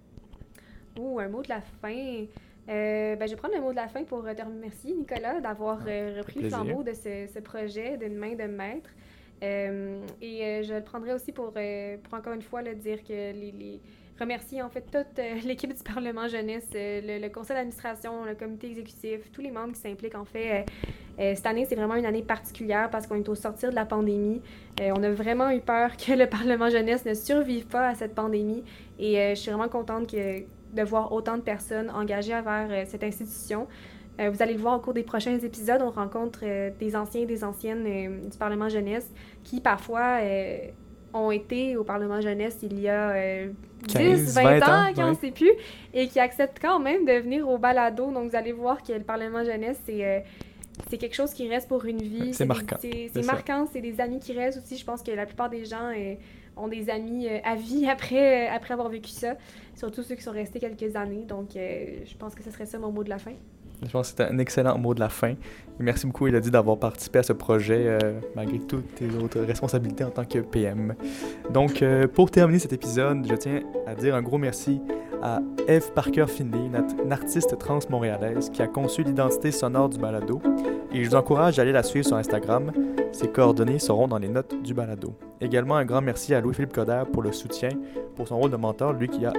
Ouh, 0.97 1.19
un 1.19 1.29
mot 1.29 1.43
de 1.43 1.49
la 1.49 1.61
fin. 1.61 2.27
Euh, 2.69 3.17
ben, 3.17 3.27
je 3.27 3.31
vais 3.33 3.37
prendre 3.37 3.55
le 3.55 3.61
mot 3.61 3.71
de 3.71 3.77
la 3.77 3.89
fin 3.89 4.05
pour 4.05 4.25
euh, 4.27 4.35
te 4.35 4.43
remercier, 4.43 4.95
Nicolas, 4.95 5.41
d'avoir 5.41 5.81
euh, 5.89 6.15
repris 6.19 6.41
le 6.41 6.49
flambeau 6.51 6.83
de 6.85 6.93
ce, 6.93 7.27
ce 7.33 7.39
projet 7.41 7.97
d'une 7.97 8.17
main 8.17 8.35
de 8.35 8.45
maître. 8.45 8.91
Et 9.43 10.63
je 10.65 10.75
le 10.75 10.83
prendrai 10.83 11.13
aussi 11.15 11.33
pour, 11.33 11.53
pour 11.53 12.15
encore 12.19 12.35
une 12.35 12.43
fois 12.43 12.63
le 12.63 12.75
dire 12.75 13.03
que 13.03 13.13
les, 13.33 13.53
les- 13.53 13.81
remercier 14.21 14.63
en 14.63 14.69
fait 14.69 14.83
toute 14.83 15.19
euh, 15.19 15.35
l'équipe 15.45 15.73
du 15.73 15.83
Parlement 15.83 16.29
jeunesse, 16.29 16.69
euh, 16.75 17.21
le, 17.21 17.29
conseil 17.29 17.57
d'administration, 17.57 18.25
le 18.25 18.35
comité 18.35 18.69
exécutif, 18.69 19.33
tous 19.33 19.41
les 19.41 19.51
membres 19.51 19.73
qui 19.73 19.81
s'impliquent. 19.81 20.15
En 20.15 20.25
fait, 20.25 20.67
euh, 21.19 21.35
cette 21.35 21.47
année, 21.47 21.67
c'est 21.69 21.75
vraiment 21.75 21.97
une 21.97 22.07
année 22.07 22.23
particulière 22.23 22.91
parce 22.91 23.07
qu'on 23.07 23.17
est 23.17 23.29
au 23.29 23.35
sortir 23.35 23.71
de 23.71 23.75
la 23.75 23.87
pandémie. 23.87 24.43
On 24.81 25.03
a 25.03 25.11
vraiment 25.11 25.51
eu 25.51 25.61
peur 25.61 25.97
que 25.97 26.13
le 26.13 26.27
Parlement 26.31 26.71
jeunesse 26.71 27.05
ne 27.05 27.15
survive 27.15 27.67
pas 27.67 27.89
à 27.89 27.95
cette 27.95 28.15
pandémie. 28.15 28.63
Et 28.99 29.17
je 29.31 29.35
suis 29.35 29.51
vraiment 29.51 29.69
contente 29.69 30.15
de 30.15 30.83
voir 30.83 31.13
autant 31.13 31.37
de 31.37 31.43
personnes 31.43 31.91
engagées 31.91 32.35
envers 32.35 32.87
cette 32.87 33.05
institution. 33.05 33.67
Vous 34.19 34.43
allez 34.43 34.55
le 34.55 34.61
voir 34.61 34.77
au 34.77 34.81
cours 34.81 34.95
des 34.95 35.03
prochains 35.03 35.39
épisodes, 35.39 35.81
on 35.83 35.91
rencontre 35.91 36.45
des 36.79 36.97
anciens 36.97 37.23
et 37.23 37.27
des 37.27 37.43
anciennes 37.45 38.29
du 38.29 38.39
Parlement 38.39 38.69
jeunesse 38.69 39.11
qui 39.45 39.61
parfois 39.61 40.21
ont 41.13 41.31
été 41.31 41.77
au 41.77 41.85
Parlement 41.85 42.21
jeunesse 42.21 42.59
il 42.63 42.81
y 42.81 42.89
a 42.89 43.15
10, 43.87 43.95
15, 43.95 44.35
20, 44.35 44.43
20 44.43 44.63
ans, 44.63 44.89
ans, 44.91 44.93
qui 44.93 45.01
on 45.03 45.09
ouais. 45.09 45.15
sait 45.15 45.31
plus, 45.31 45.53
et 45.95 46.09
qui 46.09 46.21
acceptent 46.21 46.59
quand 46.61 46.79
même 46.79 47.05
de 47.05 47.13
venir 47.13 47.49
au 47.49 47.59
balado. 47.59 48.11
Donc 48.11 48.31
vous 48.31 48.37
allez 48.37 48.53
voir 48.53 48.83
que 48.83 48.93
le 48.93 49.01
Parlement 49.01 49.45
jeunesse, 49.45 49.79
c'est... 49.87 50.05
euh, 50.05 50.21
c'est 50.89 50.97
quelque 50.97 51.15
chose 51.15 51.35
qui 51.35 51.47
reste 51.47 51.69
pour 51.69 51.85
une 51.85 52.01
vie. 52.01 52.33
C'est 52.33 52.47
marquant, 52.47 52.77
C'est 52.81 53.27
marquant, 53.27 53.67
c'est 53.71 53.83
des 53.83 54.01
amis 54.01 54.19
qui 54.19 54.33
restent 54.33 54.59
aussi. 54.59 54.79
Je 54.79 54.85
pense 54.85 55.03
que 55.03 55.11
la 55.11 55.27
plupart 55.27 55.51
des 55.51 55.67
gens 55.67 55.93
euh, 55.95 56.15
ont 56.57 56.69
des 56.69 56.89
amis 56.89 57.29
euh, 57.29 57.39
à 57.45 57.55
vie 57.55 57.87
après, 57.91 58.49
après 58.49 58.73
avoir 58.73 58.89
vécu 58.89 59.11
ça. 59.11 59.37
Surtout 59.77 60.03
ceux 60.03 60.15
qui 60.15 60.23
sont 60.23 60.33
restés 60.33 60.59
quelques 60.59 60.97
années. 60.97 61.25
Donc, 61.25 61.51
je 61.55 62.17
pense 62.19 62.35
que 62.35 62.43
ce 62.43 62.51
serait 62.51 62.67
ça 62.67 62.79
mon 62.79 62.93
mot 62.93 63.05
de 63.05 63.11
la 63.11 63.19
fin. 63.19 63.33
Je 63.83 63.91
pense 63.91 64.13
que 64.13 64.19
c'était 64.19 64.33
un 64.33 64.39
excellent 64.39 64.77
mot 64.79 64.95
de 64.95 65.01
la 65.01 65.09
fin. 65.09 65.31
Et 65.31 65.37
merci 65.83 66.07
beaucoup, 66.07 66.27
Elodie, 66.27 66.51
d'avoir 66.51 66.79
participé 66.79 67.21
à 67.21 67.23
ce 67.23 67.33
projet, 67.33 67.85
euh, 67.87 68.21
malgré 68.37 68.59
toutes 68.59 68.95
tes 68.95 69.09
autres 69.17 69.41
responsabilités 69.41 70.05
en 70.05 70.11
tant 70.11 70.25
que 70.25 70.39
PM. 70.41 70.95
Donc, 71.51 71.83
euh, 71.83 72.07
pour 72.07 72.31
terminer 72.31 72.59
cet 72.59 72.73
épisode, 72.73 73.27
je 73.29 73.35
tiens 73.35 73.63
à 73.87 73.95
dire 73.95 74.15
un 74.15 74.23
gros 74.23 74.39
merci 74.39 74.81
à 75.23 75.41
Eve 75.69 75.93
Parker 75.93 76.27
Finley, 76.27 76.67
une, 76.67 76.77
art- 76.77 76.85
une 77.05 77.13
artiste 77.13 77.59
trans 77.59 77.79
montréalaise 77.89 78.51
qui 78.51 78.63
a 78.63 78.67
conçu 78.67 79.03
l'identité 79.03 79.51
sonore 79.51 79.89
du 79.89 79.99
balado. 79.99 80.41
Et 80.93 81.05
je 81.05 81.09
vous 81.11 81.17
encourage 81.17 81.59
à 81.59 81.63
aller 81.63 81.73
la 81.73 81.83
suivre 81.83 82.07
sur 82.07 82.17
Instagram. 82.17 82.73
Ses 83.13 83.29
coordonnées 83.29 83.79
seront 83.79 84.09
dans 84.09 84.19
les 84.19 84.29
notes 84.29 84.55
du 84.63 84.75
balado. 84.75 85.13
Également, 85.41 85.77
un 85.77 85.85
grand 85.85 86.01
merci 86.01 86.35
à 86.35 86.41
Louis-Philippe 86.41 86.73
Coder 86.73 87.03
pour 87.13 87.23
le 87.23 87.33
soutien, 87.33 87.71
pour 88.17 88.29
son 88.29 88.39
rôle 88.39 88.51
de 88.51 88.57
mentor, 88.57 88.93
lui 88.93 89.09
qui 89.09 89.25
a, 89.25 89.33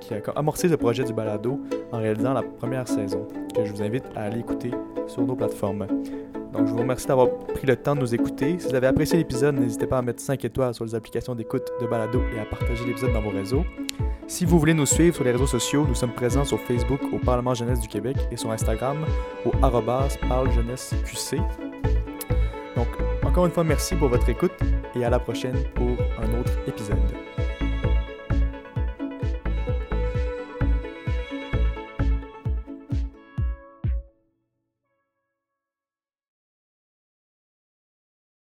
qui 0.00 0.14
a 0.14 0.20
amorcé 0.36 0.68
ce 0.68 0.74
projet 0.74 1.04
du 1.04 1.12
balado 1.12 1.60
en 1.92 1.98
réalisant 1.98 2.32
la 2.32 2.42
première 2.42 2.86
saison, 2.86 3.26
que 3.54 3.64
je 3.64 3.72
vous 3.72 3.82
invite 3.82 4.04
à 4.16 4.24
aller 4.24 4.40
écouter 4.40 4.70
sur 5.06 5.22
nos 5.22 5.34
plateformes. 5.34 5.86
Donc, 6.52 6.66
je 6.66 6.72
vous 6.72 6.78
remercie 6.78 7.06
d'avoir 7.06 7.28
pris 7.54 7.66
le 7.66 7.76
temps 7.76 7.94
de 7.94 8.00
nous 8.00 8.14
écouter. 8.14 8.58
Si 8.58 8.68
vous 8.68 8.74
avez 8.74 8.86
apprécié 8.86 9.18
l'épisode, 9.18 9.56
n'hésitez 9.56 9.86
pas 9.86 9.98
à 9.98 10.02
mettre 10.02 10.20
5 10.20 10.44
étoiles 10.44 10.74
sur 10.74 10.84
les 10.84 10.94
applications 10.94 11.34
d'écoute 11.34 11.68
de 11.80 11.86
balado 11.86 12.22
et 12.34 12.40
à 12.40 12.44
partager 12.44 12.84
l'épisode 12.86 13.12
dans 13.12 13.20
vos 13.20 13.30
réseaux. 13.30 13.64
Si 14.26 14.44
vous 14.44 14.58
voulez 14.58 14.74
nous 14.74 14.86
suivre 14.86 15.14
sur 15.14 15.24
les 15.24 15.32
réseaux 15.32 15.46
sociaux, 15.46 15.86
nous 15.86 15.94
sommes 15.94 16.12
présents 16.12 16.44
sur 16.44 16.60
Facebook 16.60 17.00
au 17.12 17.18
Parlement 17.18 17.54
Jeunesse 17.54 17.80
du 17.80 17.88
Québec 17.88 18.16
et 18.30 18.36
sur 18.36 18.50
Instagram 18.50 18.98
au 19.44 19.50
parlejeunesseqc. 19.50 21.36
Donc, 22.76 22.88
encore 23.24 23.46
une 23.46 23.52
fois, 23.52 23.64
merci 23.64 23.94
pour 23.94 24.08
votre 24.08 24.28
écoute 24.28 24.52
et 24.94 25.04
à 25.04 25.10
la 25.10 25.18
prochaine 25.18 25.56
pour 25.74 25.96
un 26.18 26.40
autre 26.40 26.52
épisode. 26.66 26.98